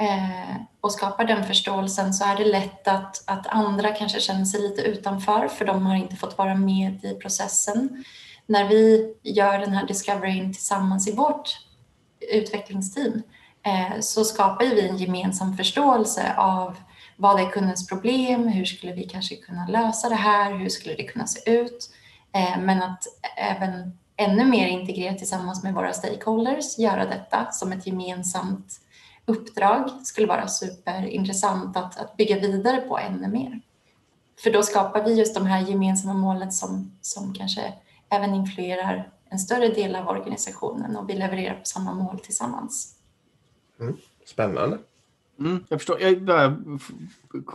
[0.00, 4.60] eh, och skapar den förståelsen så är det lätt att, att andra kanske känner sig
[4.60, 8.04] lite utanför för de har inte fått vara med i processen.
[8.46, 11.58] När vi gör den här discoveryn tillsammans i vårt
[12.32, 13.22] utvecklingsteam
[13.62, 16.76] eh, så skapar vi en gemensam förståelse av
[17.16, 21.04] vad är kundens problem, hur skulle vi kanske kunna lösa det här, hur skulle det
[21.04, 21.90] kunna se ut?
[22.34, 23.04] Eh, men att
[23.36, 28.80] även ännu mer integrerat tillsammans med våra stakeholders, göra detta som ett gemensamt
[29.26, 33.60] uppdrag skulle vara superintressant att, att bygga vidare på ännu mer.
[34.42, 37.72] För då skapar vi just de här gemensamma målen som, som kanske
[38.08, 42.94] även influerar en större del av organisationen och vi levererar på samma mål tillsammans.
[43.80, 43.96] Mm.
[44.26, 44.78] Spännande.
[45.38, 46.00] Mm, jag förstår.
[46.00, 46.56] Jag bara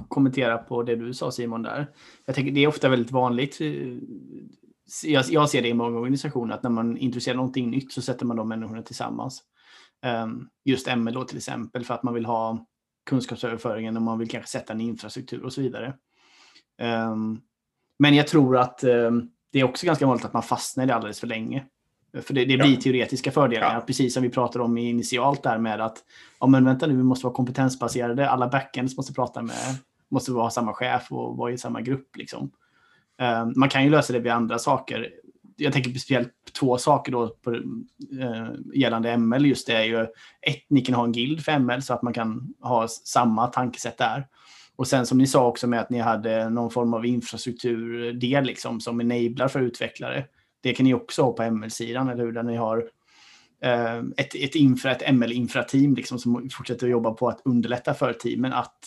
[0.08, 1.88] kommentera på det du sa Simon där.
[2.26, 3.62] Jag tänker det är ofta väldigt vanligt
[5.04, 8.26] jag, jag, ser det i många organisationer att när man introducerar någonting nytt så sätter
[8.26, 9.44] man de människorna tillsammans.
[10.24, 12.66] Um, just ML då till exempel för att man vill ha
[13.06, 15.94] kunskapsöverföringen och man vill kanske sätta en infrastruktur och så vidare.
[17.12, 17.42] Um,
[18.00, 20.96] men jag tror att um, det är också ganska vanligt att man fastnar i det
[20.96, 21.66] alldeles för länge.
[22.14, 22.82] För det, det blir ja.
[22.82, 23.82] teoretiska fördelar, ja.
[23.82, 25.98] precis som vi pratade om initialt där med att
[26.40, 29.78] ja men vänta nu, vi måste vara kompetensbaserade, alla backends måste prata med,
[30.12, 32.52] måste vara samma chef och vara i samma grupp liksom.
[33.20, 35.10] Eh, man kan ju lösa det via andra saker.
[35.56, 39.46] Jag tänker speciellt två saker då på, uh, gällande ML.
[39.46, 40.02] Just det är ju
[40.42, 43.98] ett, ni kan ha en guild för ML så att man kan ha samma tankesätt
[43.98, 44.28] där.
[44.76, 48.82] Och sen som ni sa också med att ni hade någon form av infrastrukturdel liksom,
[48.82, 50.26] som enablar för utvecklare.
[50.62, 52.32] Det kan ni också ha på ML-sidan, eller hur?
[52.32, 52.78] Där ni har
[53.66, 58.14] uh, ett, ett, infra, ett ML-infrateam liksom, som fortsätter att jobba på att underlätta för
[58.14, 58.80] teamen att,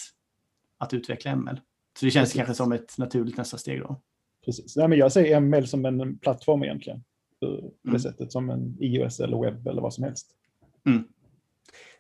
[0.79, 1.61] att utveckla ML.
[1.99, 2.37] Så det känns Precis.
[2.37, 4.01] kanske som ett naturligt nästa steg då.
[4.45, 4.77] Precis.
[4.77, 7.05] Nej, men jag ser ML som en plattform egentligen.
[7.41, 7.47] På
[7.83, 8.01] det mm.
[8.01, 10.27] sättet som en iOS eller webb eller vad som helst.
[10.87, 11.05] Mm.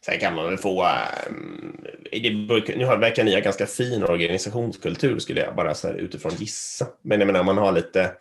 [0.05, 0.87] Sen kan man väl få,
[1.31, 2.31] um, det,
[2.77, 6.87] nu verkar ni ha ganska fin organisationskultur skulle jag bara så här utifrån gissa.
[7.03, 8.13] Men jag menar om man har lite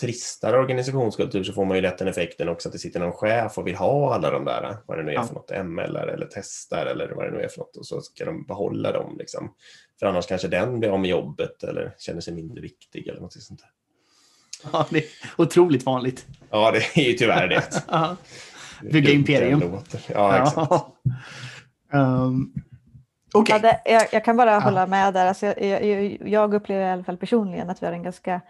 [0.00, 3.58] tristare organisationskultur så får man ju lätt den effekten också att det sitter någon chef
[3.58, 6.86] och vill ha alla de där, vad det nu är för något, ML eller testar
[6.86, 9.16] eller vad det nu är för något och så ska de behålla dem.
[9.18, 9.54] Liksom.
[10.00, 13.32] För annars kanske den blir av med jobbet eller känner sig mindre viktig eller något
[13.32, 13.70] sånt där.
[14.72, 15.04] Ja, det är
[15.36, 16.26] otroligt vanligt.
[16.50, 17.84] Ja, det är ju tyvärr det.
[18.92, 19.78] Bygga imperium.
[20.08, 20.84] Ja, exakt.
[21.92, 22.54] Um,
[23.34, 23.56] okay.
[23.56, 25.26] ja, det, jag, jag, kan bara hålla med där.
[25.26, 28.40] Alltså, jag, jag, jag, upplever i alla fall personligen att vi har en ganska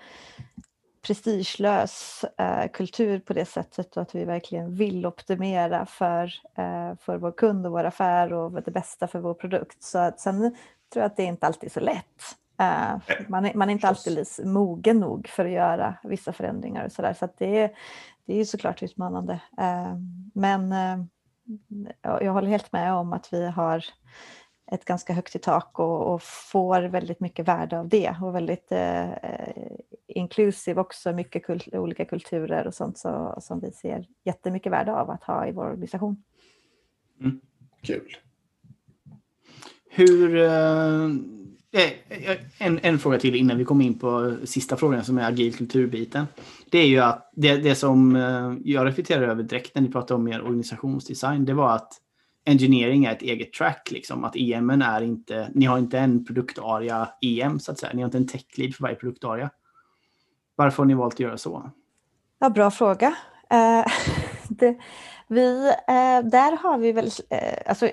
[1.07, 6.24] prestigelös eh, kultur på det sättet och att vi verkligen vill optimera för,
[6.57, 9.82] eh, för vår kund och vår affär och det bästa för vår produkt.
[9.82, 10.57] Så att sen
[10.93, 12.36] tror jag att det inte alltid är så lätt.
[12.61, 16.93] Eh, man, är, man är inte alltid mogen nog för att göra vissa förändringar och
[16.93, 17.12] sådär.
[17.12, 17.70] Så, så det, är,
[18.24, 19.41] det är såklart utmanande.
[19.59, 19.95] Eh,
[20.34, 21.05] men eh,
[22.03, 23.84] jag håller helt med om att vi har
[24.72, 28.72] ett ganska högt i tak och, och, får väldigt mycket värde av det och väldigt
[28.72, 29.09] eh,
[30.07, 35.11] inklusive också mycket kult, olika kulturer och sånt så, som vi ser jättemycket värde av
[35.11, 36.22] att ha i vår organisation.
[37.20, 37.41] Mm.
[37.82, 38.16] Kul.
[39.93, 40.36] Hur...
[40.36, 41.05] Eh,
[41.72, 45.28] eh, eh, en, en fråga till innan vi kommer in på sista frågan som är
[45.28, 46.26] agil kulturbiten.
[46.70, 50.14] Det är ju att det, det som eh, jag reflekterar över direkt när ni pratar
[50.14, 51.93] om er organisationsdesign, det var att
[52.47, 53.91] engineering är ett eget track.
[53.91, 57.93] Liksom, att EM är inte, ni har inte en produktaria EM så att säga.
[57.95, 59.51] Ni har inte en tech lead för varje produktaria.
[60.57, 61.70] Varför har ni valt att göra så?
[62.38, 63.16] Ja, bra fråga.
[63.51, 63.84] Eh,
[64.49, 64.78] det,
[65.28, 67.88] vi, eh, där har vi väl, eh, alltså,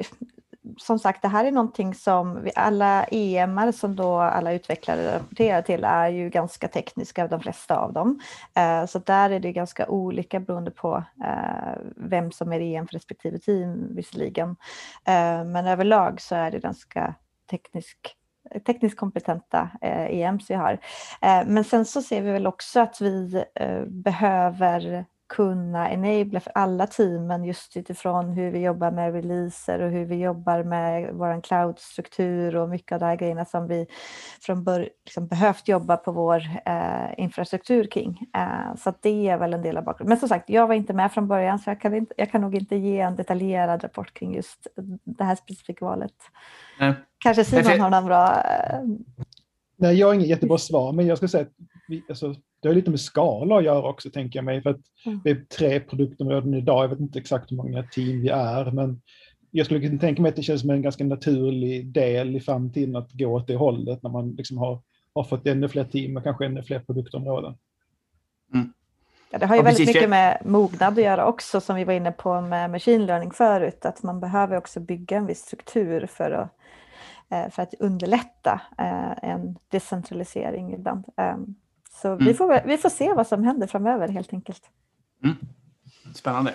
[0.77, 5.61] som sagt, det här är någonting som vi, alla EMR som då alla utvecklare rapporterar
[5.61, 8.19] till är ju ganska tekniska, de flesta av dem.
[8.55, 12.93] Eh, så där är det ganska olika beroende på eh, vem som är EM för
[12.93, 14.49] respektive team visserligen.
[15.05, 17.15] Eh, men överlag så är det ganska
[17.49, 18.17] teknisk
[18.65, 20.73] tekniskt kompetenta eh, EMs vi har.
[21.21, 26.51] Eh, men sen så ser vi väl också att vi eh, behöver kunna enabla för
[26.55, 31.41] alla teamen just utifrån hur vi jobbar med releaser och hur vi jobbar med vår
[31.41, 33.87] cloud-struktur och mycket av de här grejerna som vi
[34.41, 38.29] från början liksom behövt jobba på vår eh, infrastruktur kring.
[38.35, 40.09] Eh, så det är väl en del av bakgrunden.
[40.09, 42.41] Men som sagt, jag var inte med från början så jag kan, inte, jag kan
[42.41, 44.67] nog inte ge en detaljerad rapport kring just
[45.03, 46.15] det här specifika valet.
[46.79, 46.93] Nej.
[47.17, 48.43] Kanske Simon har någon bra...
[48.43, 48.79] Eh...
[49.79, 51.53] Nej, jag har inget jättebra svar, men jag ska säga att
[51.87, 54.61] vi, alltså, det har lite med skala att göra också, tänker jag mig.
[54.61, 55.21] För att mm.
[55.23, 59.01] Vi är tre produktområden idag, jag vet inte exakt hur många team vi är, men
[59.51, 62.95] jag skulle kunna tänka mig att det känns som en ganska naturlig del i framtiden
[62.95, 64.81] att gå åt det hållet när man liksom har,
[65.13, 67.57] har fått ännu fler team och kanske ännu fler produktområden.
[68.53, 68.73] Mm.
[69.29, 69.95] Ja, det har ju ja, väldigt precis.
[69.95, 73.85] mycket med mognad att göra också, som vi var inne på med machine learning förut,
[73.85, 76.51] att man behöver också bygga en viss struktur för att,
[77.29, 81.05] eh, för att underlätta eh, en decentralisering ibland.
[82.01, 82.25] Så mm.
[82.25, 84.61] vi, får, vi får se vad som händer framöver helt enkelt.
[85.23, 85.35] Mm.
[86.15, 86.53] Spännande.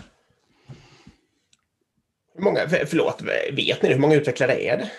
[2.35, 3.23] Hur många, förlåt,
[3.53, 4.91] vet ni hur många utvecklare är det?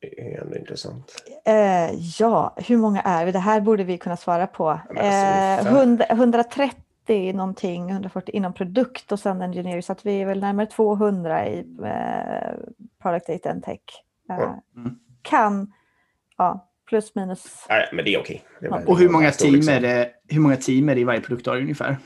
[0.00, 1.12] Det är ändå intressant.
[1.44, 3.32] Eh, ja, hur många är vi?
[3.32, 4.80] Det här borde vi kunna svara på.
[4.96, 10.40] Eh, 100, 130 någonting, 140 inom produkt och sen engineering, så att vi är väl
[10.40, 12.54] närmare 200 i eh,
[13.02, 13.80] product data and tech.
[14.30, 14.98] Eh, mm.
[15.22, 15.72] Kan,
[16.36, 17.66] ja, plus minus.
[17.68, 18.42] Nej, men det är okej.
[18.60, 18.84] Okay.
[18.84, 21.96] Och hur många, team är det, hur många team är det i varje produktdag ungefär?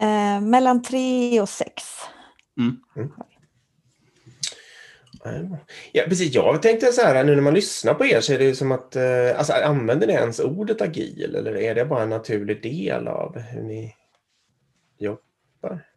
[0.00, 1.82] Eh, mellan tre och sex.
[2.58, 2.76] Mm.
[2.96, 3.10] Mm.
[5.92, 6.34] Ja, precis.
[6.34, 8.96] Jag tänkte så här, nu när man lyssnar på er så är det som att,
[8.96, 13.38] eh, alltså använder ni ens ordet agil eller är det bara en naturlig del av
[13.38, 13.94] hur ni
[14.98, 15.89] jobbar?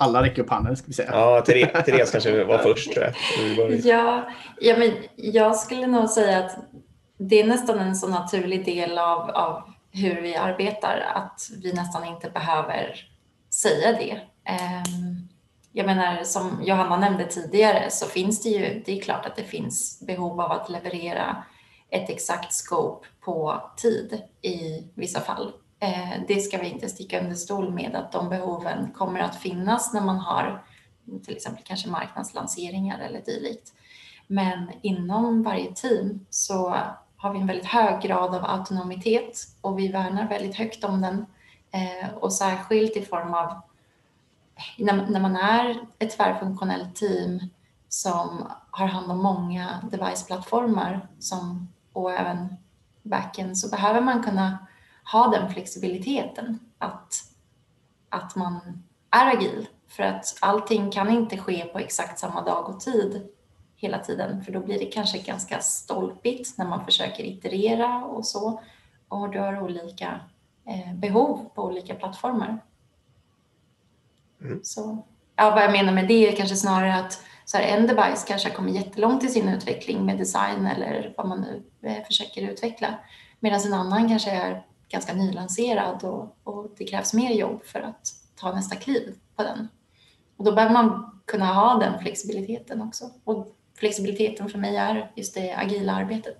[0.00, 1.10] Alla räcker upp handen, ska vi säga.
[1.12, 2.92] Ja, Therese, Therese kanske var först.
[2.92, 3.80] Tror jag.
[3.84, 4.28] Ja,
[4.60, 6.56] ja men jag skulle nog säga att
[7.18, 12.04] det är nästan en så naturlig del av, av hur vi arbetar att vi nästan
[12.04, 13.08] inte behöver
[13.50, 14.20] säga det.
[14.44, 15.28] Ehm,
[15.72, 19.44] jag menar, som Johanna nämnde tidigare så finns det ju, det är klart att det
[19.44, 21.44] finns behov av att leverera
[21.90, 25.52] ett exakt scope på tid i vissa fall.
[25.80, 29.92] Eh, det ska vi inte sticka under stol med att de behoven kommer att finnas
[29.92, 30.62] när man har
[31.24, 33.72] till exempel kanske marknadslanseringar eller dylikt.
[34.26, 36.76] Men inom varje team så
[37.16, 41.26] har vi en väldigt hög grad av autonomitet och vi värnar väldigt högt om den
[41.70, 43.60] eh, och särskilt i form av
[44.78, 47.40] när man är ett tvärfunktionellt team
[47.88, 52.56] som har hand om många deviceplattformar som, och även
[53.02, 54.58] backend så behöver man kunna
[55.12, 57.14] ha den flexibiliteten att,
[58.08, 59.68] att man är agil.
[59.88, 63.28] För att allting kan inte ske på exakt samma dag och tid
[63.76, 68.60] hela tiden, för då blir det kanske ganska stolpigt när man försöker iterera och så.
[69.08, 70.20] Och du har olika
[70.66, 72.58] eh, behov på olika plattformar.
[74.40, 74.60] Mm.
[74.62, 75.06] Så,
[75.36, 78.48] ja, vad jag menar med det är kanske snarare att så här, en device kanske
[78.48, 82.94] har kommit jättelångt i sin utveckling med design eller vad man nu eh, försöker utveckla.
[83.40, 88.12] Medan en annan kanske är ganska nylanserad och, och det krävs mer jobb för att
[88.36, 89.68] ta nästa kliv på den.
[90.36, 93.04] Och då behöver man kunna ha den flexibiliteten också.
[93.24, 96.38] Och flexibiliteten för mig är just det agila arbetet.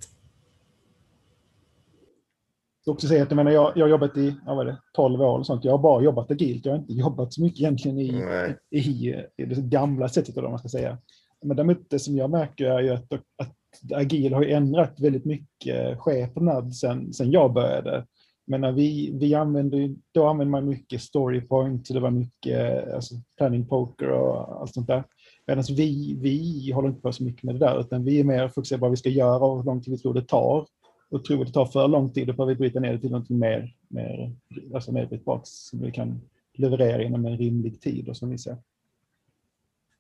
[2.85, 5.21] Jag också säga att jag, menar, jag, jag har jobbat i ja, vad det, 12
[5.21, 5.65] år, och sånt.
[5.65, 6.65] jag har bara jobbat agilt.
[6.65, 8.25] Jag har inte jobbat så mycket egentligen i,
[8.71, 10.99] i, i, det gamla sättet, eller man ska säga.
[11.43, 15.99] Men däremot det som jag märker är ju att, att agil har ändrat väldigt mycket
[15.99, 18.07] skepnad sen, sen jag började.
[18.51, 24.09] Men vi, vi använde, då använde man mycket storypoint, det var mycket alltså, planning poker
[24.09, 25.05] och allt sånt där.
[25.47, 28.49] Medan vi, vi håller inte på så mycket med det där, utan vi är mer
[28.49, 30.67] fokuserade på vad vi ska göra och hur lång tid vi tror det tar.
[31.11, 33.11] Och tror vi det tar för lång tid, då får vi bryta ner det till
[33.11, 34.33] något mer, mer,
[34.75, 36.21] alltså mer som vi kan
[36.55, 38.57] leverera inom en rimlig tid och som vi ser.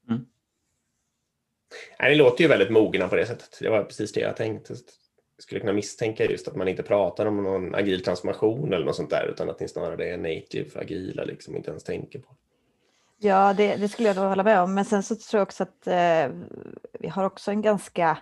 [0.08, 0.26] Mm.
[2.00, 3.58] Nej, det låter ju väldigt mogna på det sättet.
[3.60, 4.74] Det var precis det jag tänkte
[5.38, 9.10] skulle kunna misstänka just att man inte pratar om någon agil transformation eller något sånt
[9.10, 12.28] där utan att ni snarare är native agila, liksom inte ens tänker på.
[13.20, 14.74] Ja, det, det skulle jag då hålla med om.
[14.74, 16.30] Men sen så tror jag också att eh,
[17.00, 18.18] vi har också en ganska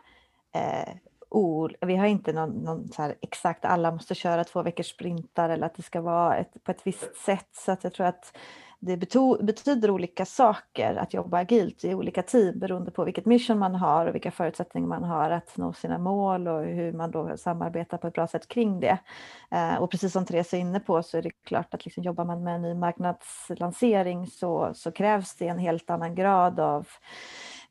[0.54, 0.94] eh,
[1.28, 5.66] ol, vi har inte någon, någon så exakt alla måste köra två veckors sprintar eller
[5.66, 7.48] att det ska vara ett, på ett visst sätt.
[7.52, 8.36] Så att jag tror att
[8.78, 8.96] det
[9.40, 14.06] betyder olika saker att jobba agilt i olika team beroende på vilket mission man har
[14.06, 18.06] och vilka förutsättningar man har att nå sina mål och hur man då samarbetar på
[18.06, 18.98] ett bra sätt kring det.
[19.50, 22.24] Eh, och precis som Therese är inne på så är det klart att liksom jobbar
[22.24, 26.86] man med en ny marknadslansering så, så krävs det en helt annan grad av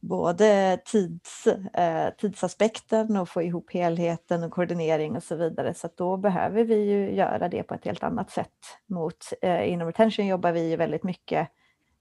[0.08, 5.74] både tids, eh, tidsaspekten och få ihop helheten och koordinering och så vidare.
[5.74, 8.50] Så då behöver vi ju göra det på ett helt annat sätt.
[8.88, 11.48] Mot, eh, inom retention jobbar vi ju väldigt mycket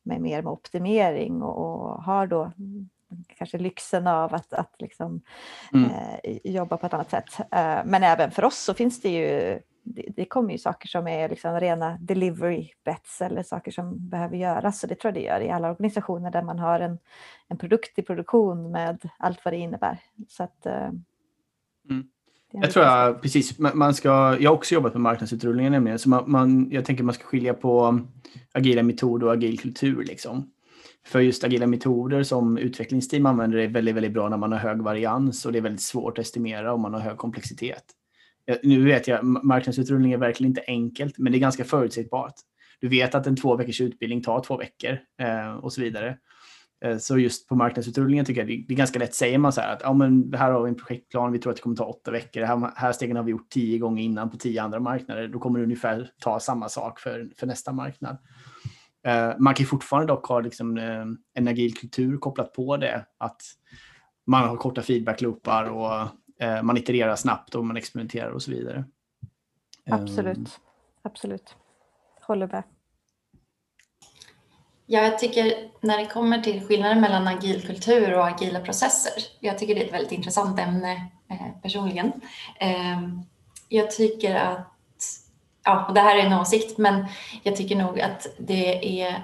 [0.02, 2.52] med mer med optimering och, och har då
[3.38, 5.20] kanske lyxen av att, att liksom,
[5.72, 5.90] mm.
[5.90, 7.40] eh, jobba på ett annat sätt.
[7.40, 11.06] Eh, men även för oss så finns det ju det, det kommer ju saker som
[11.06, 14.82] är liksom rena delivery bets eller saker som behöver göras.
[14.82, 16.98] Och det tror jag det gör i alla organisationer där man har en,
[17.48, 19.98] en produkt i produktion med allt vad det innebär.
[20.28, 20.72] Så att, uh,
[21.90, 22.08] mm.
[22.52, 26.30] Jag tror jag, precis, man ska, jag har också jobbat med marknadsutrullningen nämligen, så man,
[26.30, 28.00] man, jag tänker man ska skilja på
[28.52, 30.04] agila metoder och agil kultur.
[30.04, 30.50] Liksom.
[31.06, 34.82] För just agila metoder som utvecklingsteam använder är väldigt, väldigt bra när man har hög
[34.82, 37.84] varians och det är väldigt svårt att estimera om man har hög komplexitet
[38.46, 42.34] Eh, nu vet jag, marknadsutrullning är verkligen inte enkelt, men det är ganska förutsägbart.
[42.80, 46.18] Du vet att en två veckors utbildning tar två veckor eh, och så vidare.
[46.84, 49.14] Eh, så just på marknadsutrullningen tycker jag det, det är ganska lätt.
[49.14, 51.56] Säger man så här att ja, men här har vi en projektplan, vi tror att
[51.56, 52.40] det kommer ta åtta veckor.
[52.40, 55.28] Det här, här stegen har vi gjort tio gånger innan på tio andra marknader.
[55.28, 58.18] Då kommer det ungefär ta samma sak för, för nästa marknad.
[59.06, 63.06] Eh, man kan fortfarande dock ha liksom, eh, en agil kultur kopplat på det.
[63.18, 63.42] Att
[64.26, 66.08] man har korta feedbackloopar och
[66.62, 68.84] man itererar snabbt och man experimenterar och så vidare.
[69.90, 70.46] Absolut, um.
[71.02, 71.56] absolut.
[72.20, 72.62] Håller med.
[74.86, 79.58] Ja, jag tycker när det kommer till skillnaden mellan agil kultur och agila processer, jag
[79.58, 80.92] tycker det är ett väldigt intressant ämne
[81.30, 82.12] eh, personligen.
[82.60, 83.02] Eh,
[83.68, 84.74] jag tycker att,
[85.64, 87.06] ja, och det här är en åsikt, men
[87.42, 89.22] jag tycker nog att det är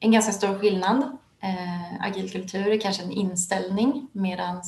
[0.00, 4.62] en ganska stor skillnad Eh, agil kultur är kanske en inställning medan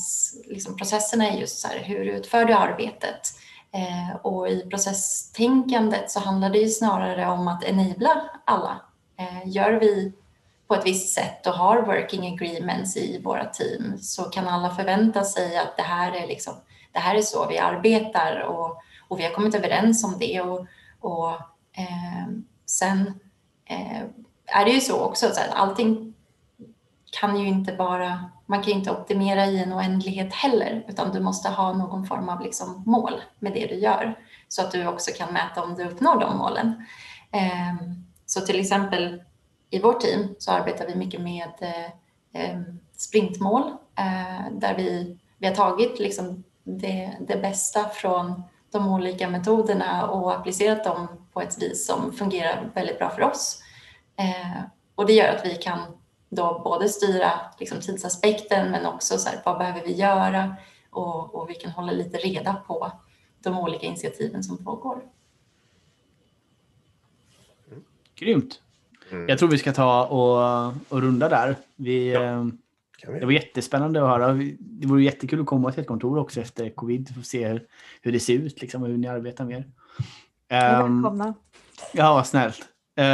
[0.47, 3.35] liksom, processerna är just så här, hur utför du arbetet?
[3.73, 8.81] Eh, och i processtänkandet så handlar det ju snarare om att enabla alla.
[9.17, 10.13] Eh, gör vi
[10.69, 15.25] på ett visst sätt och har working agreements i våra team så kan alla förvänta
[15.25, 16.55] sig att det här är, liksom,
[16.93, 18.77] det här är så vi arbetar och,
[19.09, 20.41] och vi har kommit överens om det.
[20.41, 20.67] Och,
[21.01, 21.31] och
[21.73, 22.27] eh,
[22.67, 23.21] sen
[23.65, 24.03] eh,
[24.47, 26.10] är det ju så också att allting
[27.11, 31.21] kan ju inte bara, man kan ju inte optimera i en oändlighet heller, utan du
[31.21, 35.11] måste ha någon form av liksom mål med det du gör så att du också
[35.17, 36.87] kan mäta om du uppnår de målen.
[37.33, 39.23] Ehm, så till exempel
[39.71, 43.63] i vårt team så arbetar vi mycket med eh, ehm, sprintmål
[43.99, 48.43] eh, där vi, vi har tagit liksom det, det bästa från
[48.73, 53.63] de olika metoderna och applicerat dem på ett vis som fungerar väldigt bra för oss.
[54.17, 54.63] Eh,
[54.95, 55.81] och det gör att vi kan
[56.31, 60.57] då både styra liksom, tidsaspekten men också så här, vad behöver vi göra
[60.91, 62.93] och, och vi kan hålla lite reda på
[63.43, 65.03] de olika initiativen som pågår.
[68.15, 68.61] Grymt.
[69.11, 69.29] Mm.
[69.29, 71.57] Jag tror vi ska ta och, och runda där.
[71.77, 72.51] Vi, ja,
[73.09, 73.19] vi.
[73.21, 74.33] Det var jättespännande att höra.
[74.59, 77.67] Det vore jättekul att komma till ett kontor också efter covid för att se hur,
[78.03, 79.65] hur det ser ut liksom, och hur ni arbetar med
[80.53, 81.35] Um, Välkomna.
[81.93, 82.61] Ja, snällt.
[83.01, 83.05] Uh,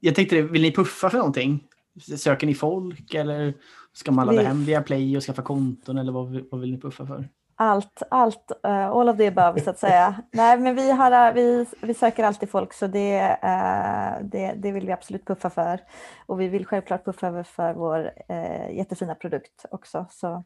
[0.00, 1.64] jag tänkte, vill ni puffa för någonting?
[2.00, 3.54] Söker ni folk eller
[3.92, 4.46] ska man ladda vi...
[4.46, 7.28] hem via Play och skaffa konton eller vad, vad vill ni puffa för?
[7.56, 10.22] Allt, allt, uh, all of the above så att säga.
[10.32, 14.86] Nej, men vi, har, vi, vi söker alltid folk så det, uh, det, det vill
[14.86, 15.80] vi absolut puffa för.
[16.26, 20.06] Och vi vill självklart puffa för vår uh, jättefina produkt också.
[20.10, 20.44] Så.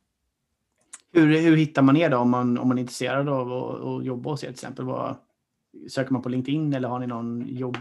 [1.13, 4.31] Hur, hur hittar man er då om man, om man är intresserad av att, jobba
[4.31, 4.85] hos er till exempel?
[4.85, 5.17] Vad,
[5.91, 7.79] söker man på LinkedIn eller har ni någon jobb?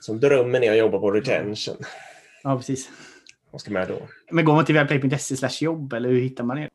[0.00, 1.76] som drömmen är att jobba på retention.
[2.42, 2.90] Ja, precis.
[3.50, 3.98] Vad ska med då?
[4.30, 6.70] Men går man till webplay.se jobb eller hur hittar man er?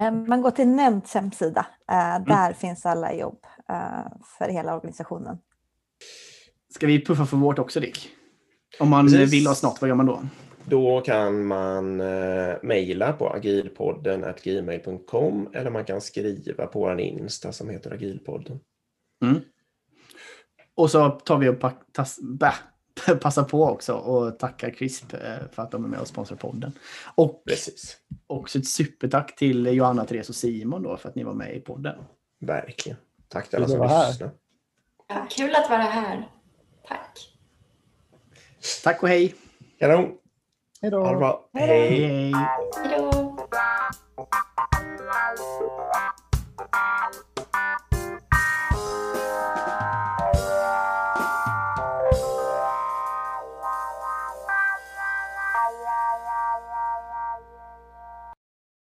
[0.00, 1.66] Eh, man går till Nämnds hemsida.
[1.90, 2.24] Eh, mm.
[2.24, 2.54] Där mm.
[2.54, 5.38] finns alla jobb eh, för hela organisationen.
[6.74, 8.08] Ska vi puffa för vårt också Dick?
[8.78, 9.32] Om man Precis.
[9.32, 10.22] vill ha något, vad gör man då?
[10.64, 17.52] Då kan man eh, mejla på agilpodden gmail.com eller man kan skriva på vår Insta
[17.52, 18.60] som heter agilpodden.
[19.24, 19.40] Mm.
[20.74, 22.52] Och så tar vi och tas, bä,
[23.20, 25.20] passa på också och tacka CRISP eh,
[25.52, 26.72] för att de är med och sponsrar podden.
[27.14, 27.96] Och Precis.
[28.26, 31.60] också ett supertack till Johanna, Therese och Simon då för att ni var med i
[31.60, 31.98] podden.
[32.40, 32.98] Verkligen.
[33.28, 34.32] Tack till alla som lyssnade.
[35.08, 36.28] Ja, kul att vara här.
[36.88, 37.18] Tack.
[38.84, 39.34] Tack och hej.
[39.78, 40.18] Kanon.
[40.82, 41.00] Hej då.
[41.00, 41.48] Ha det bra.
[41.52, 42.32] Hej.
[42.84, 43.12] Hej då.